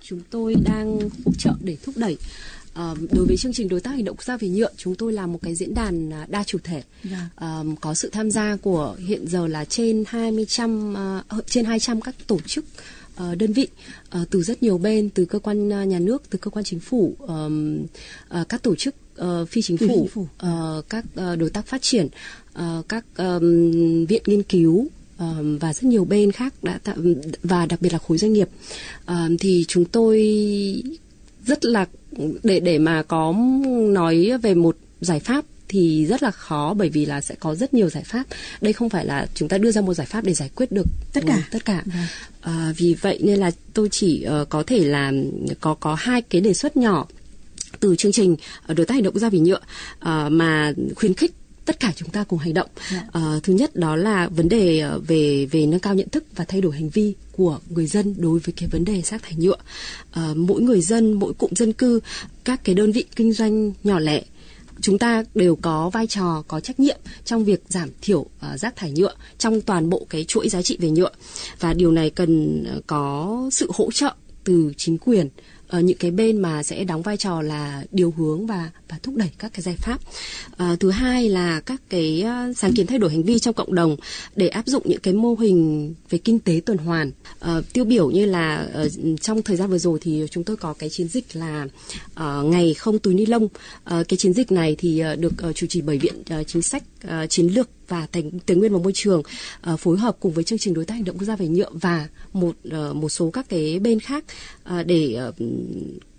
chúng 0.02 0.20
tôi 0.30 0.54
đang 0.64 1.00
hỗ 1.00 1.32
trợ 1.38 1.52
để 1.60 1.76
thúc 1.82 1.96
đẩy. 1.96 2.16
Uh, 2.72 2.98
đối 3.12 3.26
với 3.26 3.36
chương 3.36 3.52
trình 3.52 3.68
đối 3.68 3.80
tác 3.80 3.90
hành 3.90 4.04
động 4.04 4.16
quốc 4.16 4.24
gia 4.24 4.36
về 4.36 4.48
nhựa, 4.48 4.70
chúng 4.76 4.94
tôi 4.94 5.12
làm 5.12 5.32
một 5.32 5.38
cái 5.42 5.54
diễn 5.54 5.74
đàn 5.74 6.10
đa 6.28 6.44
chủ 6.44 6.58
thể, 6.64 6.82
yeah. 7.10 7.22
uh, 7.60 7.80
có 7.80 7.94
sự 7.94 8.10
tham 8.10 8.30
gia 8.30 8.56
của 8.56 8.96
hiện 8.98 9.28
giờ 9.28 9.46
là 9.46 9.64
trên 9.64 10.04
20 10.06 10.44
trăm 10.44 10.96
uh, 11.36 11.46
trên 11.46 11.64
200 11.64 12.00
các 12.00 12.14
tổ 12.26 12.38
chức 12.46 12.64
đơn 13.38 13.52
vị 13.52 13.68
uh, 14.22 14.30
từ 14.30 14.42
rất 14.42 14.62
nhiều 14.62 14.78
bên, 14.78 15.10
từ 15.10 15.24
cơ 15.24 15.38
quan 15.38 15.68
nhà 15.68 15.98
nước, 15.98 16.22
từ 16.30 16.38
cơ 16.38 16.50
quan 16.50 16.64
chính 16.64 16.80
phủ, 16.80 17.16
các 18.48 18.62
tổ 18.62 18.74
chức 18.74 18.94
phi 19.48 19.62
chính 19.62 19.76
phủ, 19.76 20.08
phủ. 20.12 20.26
Các 20.88 21.04
đối 21.38 21.50
tác 21.50 21.66
phát 21.66 21.82
triển, 21.82 22.08
các 22.88 23.04
viện 24.08 24.22
nghiên 24.26 24.42
cứu 24.42 24.88
và 25.60 25.72
rất 25.72 25.84
nhiều 25.84 26.04
bên 26.04 26.32
khác 26.32 26.54
đã 26.62 26.78
tạo 26.84 26.96
và 27.42 27.66
đặc 27.66 27.80
biệt 27.82 27.92
là 27.92 27.98
khối 27.98 28.18
doanh 28.18 28.32
nghiệp 28.32 28.48
thì 29.40 29.64
chúng 29.68 29.84
tôi 29.84 30.22
rất 31.46 31.64
là 31.64 31.86
để 32.42 32.60
để 32.60 32.78
mà 32.78 33.02
có 33.02 33.34
nói 33.88 34.30
về 34.42 34.54
một 34.54 34.76
giải 35.00 35.20
pháp 35.20 35.44
thì 35.68 36.06
rất 36.06 36.22
là 36.22 36.30
khó 36.30 36.74
bởi 36.74 36.88
vì 36.88 37.06
là 37.06 37.20
sẽ 37.20 37.34
có 37.34 37.54
rất 37.54 37.74
nhiều 37.74 37.90
giải 37.90 38.04
pháp 38.04 38.24
đây 38.60 38.72
không 38.72 38.88
phải 38.88 39.06
là 39.06 39.26
chúng 39.34 39.48
ta 39.48 39.58
đưa 39.58 39.70
ra 39.70 39.80
một 39.80 39.94
giải 39.94 40.06
pháp 40.06 40.24
để 40.24 40.34
giải 40.34 40.50
quyết 40.54 40.72
được 40.72 40.86
tất 41.12 41.20
cả 41.26 41.38
tất 41.50 41.64
cả 41.64 41.82
à, 42.40 42.72
vì 42.76 42.94
vậy 42.94 43.18
nên 43.22 43.38
là 43.38 43.50
tôi 43.74 43.88
chỉ 43.90 44.26
uh, 44.42 44.48
có 44.48 44.62
thể 44.66 44.84
là 44.84 45.12
có 45.60 45.74
có 45.74 45.94
hai 45.94 46.22
cái 46.22 46.40
đề 46.40 46.54
xuất 46.54 46.76
nhỏ 46.76 47.06
từ 47.80 47.96
chương 47.96 48.12
trình 48.12 48.36
đối 48.68 48.86
tác 48.86 48.94
hành 48.94 49.02
động 49.02 49.18
gia 49.18 49.28
vì 49.28 49.38
nhựa 49.38 49.60
uh, 50.00 50.32
mà 50.32 50.72
khuyến 50.96 51.14
khích 51.14 51.32
tất 51.66 51.80
cả 51.80 51.92
chúng 51.96 52.08
ta 52.08 52.24
cùng 52.24 52.38
hành 52.38 52.54
động. 52.54 52.68
Dạ. 52.92 53.06
Uh, 53.18 53.42
thứ 53.42 53.52
nhất 53.52 53.76
đó 53.76 53.96
là 53.96 54.28
vấn 54.28 54.48
đề 54.48 54.84
về 55.06 55.46
về 55.50 55.66
nâng 55.66 55.80
cao 55.80 55.94
nhận 55.94 56.08
thức 56.08 56.24
và 56.36 56.44
thay 56.44 56.60
đổi 56.60 56.74
hành 56.74 56.88
vi 56.88 57.14
của 57.32 57.58
người 57.70 57.86
dân 57.86 58.14
đối 58.18 58.38
với 58.38 58.54
cái 58.56 58.68
vấn 58.68 58.84
đề 58.84 59.02
rác 59.02 59.22
thải 59.22 59.34
nhựa. 59.36 59.56
Uh, 60.20 60.36
mỗi 60.36 60.62
người 60.62 60.80
dân, 60.80 61.12
mỗi 61.12 61.34
cụm 61.34 61.50
dân 61.54 61.72
cư, 61.72 62.00
các 62.44 62.64
cái 62.64 62.74
đơn 62.74 62.92
vị 62.92 63.04
kinh 63.16 63.32
doanh 63.32 63.72
nhỏ 63.84 63.98
lẻ 63.98 64.22
chúng 64.80 64.98
ta 64.98 65.22
đều 65.34 65.56
có 65.56 65.90
vai 65.90 66.06
trò 66.06 66.42
có 66.48 66.60
trách 66.60 66.80
nhiệm 66.80 66.98
trong 67.24 67.44
việc 67.44 67.62
giảm 67.68 67.88
thiểu 68.02 68.20
uh, 68.20 68.60
rác 68.60 68.76
thải 68.76 68.90
nhựa 68.90 69.14
trong 69.38 69.60
toàn 69.60 69.90
bộ 69.90 70.06
cái 70.10 70.24
chuỗi 70.24 70.48
giá 70.48 70.62
trị 70.62 70.76
về 70.80 70.90
nhựa. 70.90 71.10
Và 71.60 71.72
điều 71.72 71.92
này 71.92 72.10
cần 72.10 72.64
ờ, 72.64 72.80
có 72.86 73.40
sự 73.52 73.70
hỗ 73.74 73.90
trợ 73.90 74.14
từ 74.44 74.72
chính 74.76 74.98
quyền 74.98 75.28
uh, 75.78 75.84
những 75.84 75.98
cái 75.98 76.10
bên 76.10 76.42
mà 76.42 76.62
sẽ 76.62 76.84
đóng 76.84 77.02
vai 77.02 77.16
trò 77.16 77.42
là 77.42 77.84
điều 77.90 78.14
hướng 78.16 78.46
và 78.46 78.70
và 78.88 78.98
thúc 79.02 79.16
đẩy 79.16 79.30
các 79.38 79.52
cái 79.54 79.62
giải 79.62 79.76
pháp. 79.76 80.00
Uh, 80.52 80.80
thứ 80.80 80.90
hai 80.90 81.28
là 81.28 81.60
các 81.60 81.82
cái 81.88 82.24
uh, 82.50 82.56
sáng 82.56 82.72
kiến 82.74 82.86
thay 82.86 82.98
đổi 82.98 83.10
hành 83.10 83.22
vi 83.22 83.38
trong 83.38 83.54
cộng 83.54 83.74
đồng 83.74 83.96
để 84.36 84.48
áp 84.48 84.66
dụng 84.66 84.82
những 84.86 85.00
cái 85.00 85.14
mô 85.14 85.34
hình 85.34 85.94
về 86.10 86.18
kinh 86.18 86.38
tế 86.38 86.60
tuần 86.66 86.78
hoàn. 86.78 87.10
Uh, 87.40 87.72
tiêu 87.72 87.84
biểu 87.84 88.10
như 88.10 88.26
là 88.26 88.68
uh, 88.84 88.92
trong 89.20 89.42
thời 89.42 89.56
gian 89.56 89.70
vừa 89.70 89.78
rồi 89.78 89.98
thì 90.02 90.26
chúng 90.30 90.44
tôi 90.44 90.56
có 90.56 90.72
cái 90.72 90.90
chiến 90.90 91.08
dịch 91.08 91.36
là 91.36 91.66
uh, 92.12 92.44
ngày 92.44 92.74
không 92.74 92.98
túi 92.98 93.14
ni 93.14 93.26
lông. 93.26 93.44
Uh, 93.44 93.50
cái 94.08 94.16
chiến 94.16 94.32
dịch 94.32 94.52
này 94.52 94.74
thì 94.78 95.02
uh, 95.12 95.18
được 95.18 95.32
uh, 95.48 95.56
chủ 95.56 95.66
trì 95.66 95.80
bởi 95.80 95.98
viện 95.98 96.14
uh, 96.40 96.46
chính 96.46 96.62
sách 96.62 96.82
uh, 97.04 97.30
chiến 97.30 97.46
lược 97.46 97.68
và 97.88 98.06
tài, 98.12 98.24
tài 98.46 98.56
nguyên 98.56 98.72
và 98.72 98.78
môi 98.78 98.92
trường 98.94 99.22
uh, 99.72 99.80
phối 99.80 99.98
hợp 99.98 100.16
cùng 100.20 100.32
với 100.32 100.44
chương 100.44 100.58
trình 100.58 100.74
đối 100.74 100.84
tác 100.84 100.94
hành 100.94 101.04
động 101.04 101.18
quốc 101.18 101.26
gia 101.26 101.36
về 101.36 101.48
nhựa 101.48 101.70
và 101.72 102.08
một 102.32 102.56
uh, 102.68 102.96
một 102.96 103.08
số 103.08 103.30
các 103.30 103.48
cái 103.48 103.78
bên 103.78 104.00
khác. 104.00 104.24
uh, 104.24 104.55
Ờ, 104.66 104.82
để 104.82 105.14
ờ, 105.14 105.32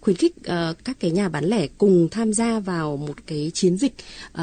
khuyến 0.01 0.15
khích 0.15 0.35
uh, 0.39 0.77
các 0.83 0.99
cái 0.99 1.11
nhà 1.11 1.29
bán 1.29 1.45
lẻ 1.45 1.67
cùng 1.77 2.07
tham 2.11 2.33
gia 2.33 2.59
vào 2.59 2.97
một 2.97 3.13
cái 3.27 3.51
chiến 3.53 3.77
dịch 3.77 3.93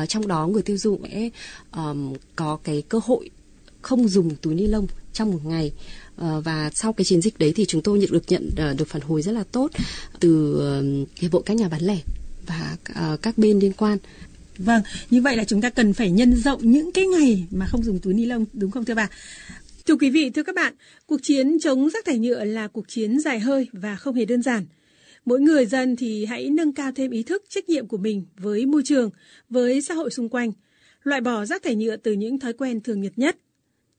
uh, 0.03 0.09
trong 0.09 0.29
đó 0.29 0.47
người 0.47 0.63
tiêu 0.63 0.77
dùng 0.77 1.03
sẽ 1.03 1.31
um, 1.77 2.15
có 2.37 2.59
cái 2.65 2.83
cơ 2.89 3.01
hội 3.05 3.31
không 3.83 4.09
dùng 4.09 4.37
túi 4.37 4.55
ni 4.55 4.67
lông 4.67 4.87
trong 5.13 5.31
một 5.31 5.39
ngày 5.45 5.73
uh, 6.21 6.45
và 6.45 6.71
sau 6.75 6.93
cái 6.93 7.05
chiến 7.05 7.23
dịch 7.23 7.39
đấy 7.39 7.53
thì 7.57 7.65
chúng 7.65 7.83
tôi 7.83 7.99
nhận 7.99 8.11
được 8.13 8.25
nhận 8.29 8.51
uh, 8.71 8.79
được 8.79 8.89
phản 8.89 9.03
hồi 9.03 9.23
rất 9.23 9.33
là 9.33 9.45
tốt 9.53 9.71
từ 10.21 10.55
uh, 11.03 11.19
hiệp 11.19 11.33
hội 11.33 11.43
các 11.47 11.57
nhà 11.57 11.69
bán 11.69 11.83
lẻ 11.83 11.99
và 12.47 12.77
uh, 12.91 13.23
các 13.23 13.39
bên 13.39 13.59
liên 13.59 13.73
quan 13.73 13.99
Vâng, 14.59 14.83
như 15.11 15.23
vậy 15.23 15.37
là 15.37 15.45
chúng 15.45 15.61
ta 15.61 15.71
cần 15.71 15.93
phải 15.93 16.11
nhân 16.11 16.37
rộng 16.37 16.71
những 16.71 16.93
cái 16.93 17.07
ngày 17.07 17.45
mà 17.51 17.67
không 17.67 17.83
dùng 17.83 17.99
túi 17.99 18.15
ni 18.15 18.25
lông 18.25 18.45
đúng 18.53 18.71
không 18.71 18.85
thưa 18.85 18.95
bà? 18.95 19.09
Thưa 19.87 19.97
quý 19.97 20.11
vị, 20.11 20.31
thưa 20.31 20.43
các 20.43 20.55
bạn, 20.55 20.75
cuộc 21.07 21.23
chiến 21.23 21.59
chống 21.61 21.91
rác 21.91 22.05
thải 22.05 22.19
nhựa 22.19 22.45
là 22.45 22.69
cuộc 22.69 22.89
chiến 22.89 23.21
dài 23.21 23.41
hơi 23.41 23.69
và 23.73 23.97
không 23.97 24.15
hề 24.15 24.25
đơn 24.25 24.43
giản. 24.43 24.67
Mỗi 25.25 25.41
người 25.41 25.67
dân 25.67 25.97
thì 25.97 26.25
hãy 26.25 26.51
nâng 26.51 26.73
cao 26.73 26.93
thêm 26.93 27.11
ý 27.11 27.23
thức 27.23 27.43
trách 27.49 27.69
nhiệm 27.69 27.87
của 27.87 27.97
mình 27.97 28.25
với 28.37 28.67
môi 28.67 28.83
trường, 28.85 29.11
với 29.51 29.83
xã 29.83 29.95
hội 29.95 30.11
xung 30.11 30.29
quanh, 30.29 30.53
loại 31.03 31.21
bỏ 31.21 31.45
rác 31.45 31.63
thải 31.63 31.77
nhựa 31.77 31.97
từ 31.97 32.13
những 32.13 32.39
thói 32.39 32.53
quen 32.53 32.81
thường 32.81 33.01
nhật 33.01 33.13
nhất. 33.17 33.37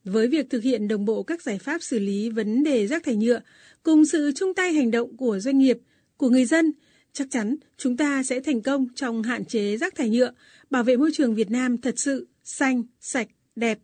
Với 0.04 0.28
việc 0.28 0.50
thực 0.50 0.64
hiện 0.64 0.88
đồng 0.88 1.06
bộ 1.06 1.24
các 1.24 1.42
giải 1.42 1.60
pháp 1.60 1.84
xử 1.84 2.00
lý 2.00 2.30
vấn 2.30 2.64
đề 2.64 2.88
rác 2.88 3.04
thải 3.04 3.16
nhựa, 3.16 3.40
cùng 3.84 4.06
sự 4.06 4.32
chung 4.36 4.54
tay 4.54 4.74
hành 4.74 4.92
động 4.92 5.18
của 5.18 5.40
doanh 5.40 5.58
nghiệp, 5.58 5.78
của 6.18 6.30
người 6.30 6.46
dân– 6.46 6.72
Chắc 7.16 7.28
chắn 7.32 7.56
chúng 7.78 7.98
ta 7.98 8.24
sẽ 8.24 8.40
thành 8.40 8.62
công 8.62 8.88
trong 8.96 9.24
hạn 9.24 9.46
chế 9.46 9.78
rác 9.78 9.96
thải 9.96 10.10
nhựa, 10.10 10.32
bảo 10.70 10.84
vệ 10.84 10.98
môi 10.98 11.10
trường 11.14 11.36
Việt 11.36 11.52
Nam 11.52 11.78
thật 11.78 12.00
sự 12.00 12.28
xanh, 12.44 12.84
sạch, 13.00 13.28
đẹp. 13.56 13.80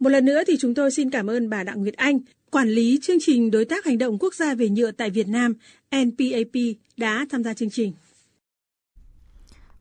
Một 0.00 0.08
lần 0.08 0.24
nữa 0.24 0.42
thì 0.46 0.56
chúng 0.60 0.74
tôi 0.74 0.90
xin 0.90 1.10
cảm 1.10 1.30
ơn 1.30 1.50
bà 1.50 1.62
Đặng 1.62 1.82
Nguyệt 1.82 1.94
Anh, 1.94 2.18
quản 2.50 2.68
lý 2.68 2.98
chương 3.02 3.16
trình 3.20 3.50
đối 3.50 3.64
tác 3.64 3.84
hành 3.84 3.98
động 3.98 4.18
quốc 4.18 4.34
gia 4.34 4.54
về 4.54 4.68
nhựa 4.68 4.90
tại 4.90 5.10
Việt 5.10 5.28
Nam 5.28 5.54
NPAP 5.96 6.62
đã 6.96 7.26
tham 7.30 7.44
gia 7.44 7.54
chương 7.54 7.70
trình. 7.70 7.92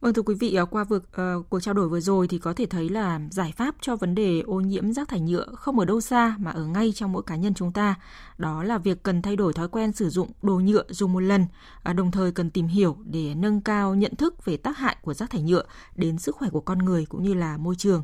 Vâng 0.03 0.13
thưa 0.13 0.21
quý 0.21 0.35
vị, 0.39 0.55
ờ, 0.55 0.65
qua 0.65 0.83
vực, 0.83 1.03
uh, 1.03 1.13
ờ, 1.13 1.41
cuộc 1.49 1.59
trao 1.59 1.73
đổi 1.73 1.89
vừa 1.89 1.99
rồi 1.99 2.27
thì 2.27 2.37
có 2.37 2.53
thể 2.53 2.65
thấy 2.65 2.89
là 2.89 3.19
giải 3.31 3.53
pháp 3.57 3.75
cho 3.81 3.95
vấn 3.95 4.15
đề 4.15 4.41
ô 4.41 4.59
nhiễm 4.59 4.93
rác 4.93 5.09
thải 5.09 5.19
nhựa 5.19 5.45
không 5.55 5.79
ở 5.79 5.85
đâu 5.85 6.01
xa 6.01 6.35
mà 6.39 6.51
ở 6.51 6.65
ngay 6.65 6.91
trong 6.95 7.11
mỗi 7.11 7.23
cá 7.23 7.35
nhân 7.35 7.53
chúng 7.53 7.71
ta. 7.71 7.95
Đó 8.37 8.63
là 8.63 8.77
việc 8.77 9.03
cần 9.03 9.21
thay 9.21 9.35
đổi 9.35 9.53
thói 9.53 9.67
quen 9.67 9.91
sử 9.91 10.09
dụng 10.09 10.31
đồ 10.41 10.55
nhựa 10.59 10.83
dùng 10.89 11.13
một 11.13 11.19
lần, 11.19 11.45
uh, 11.89 11.95
đồng 11.95 12.11
thời 12.11 12.31
cần 12.31 12.49
tìm 12.49 12.67
hiểu 12.67 12.97
để 13.05 13.35
nâng 13.35 13.61
cao 13.61 13.95
nhận 13.95 14.15
thức 14.15 14.45
về 14.45 14.57
tác 14.57 14.77
hại 14.77 14.95
của 15.01 15.13
rác 15.13 15.29
thải 15.29 15.41
nhựa 15.41 15.63
đến 15.95 16.17
sức 16.17 16.35
khỏe 16.35 16.49
của 16.49 16.61
con 16.61 16.79
người 16.79 17.05
cũng 17.09 17.23
như 17.23 17.33
là 17.33 17.57
môi 17.57 17.75
trường. 17.75 18.03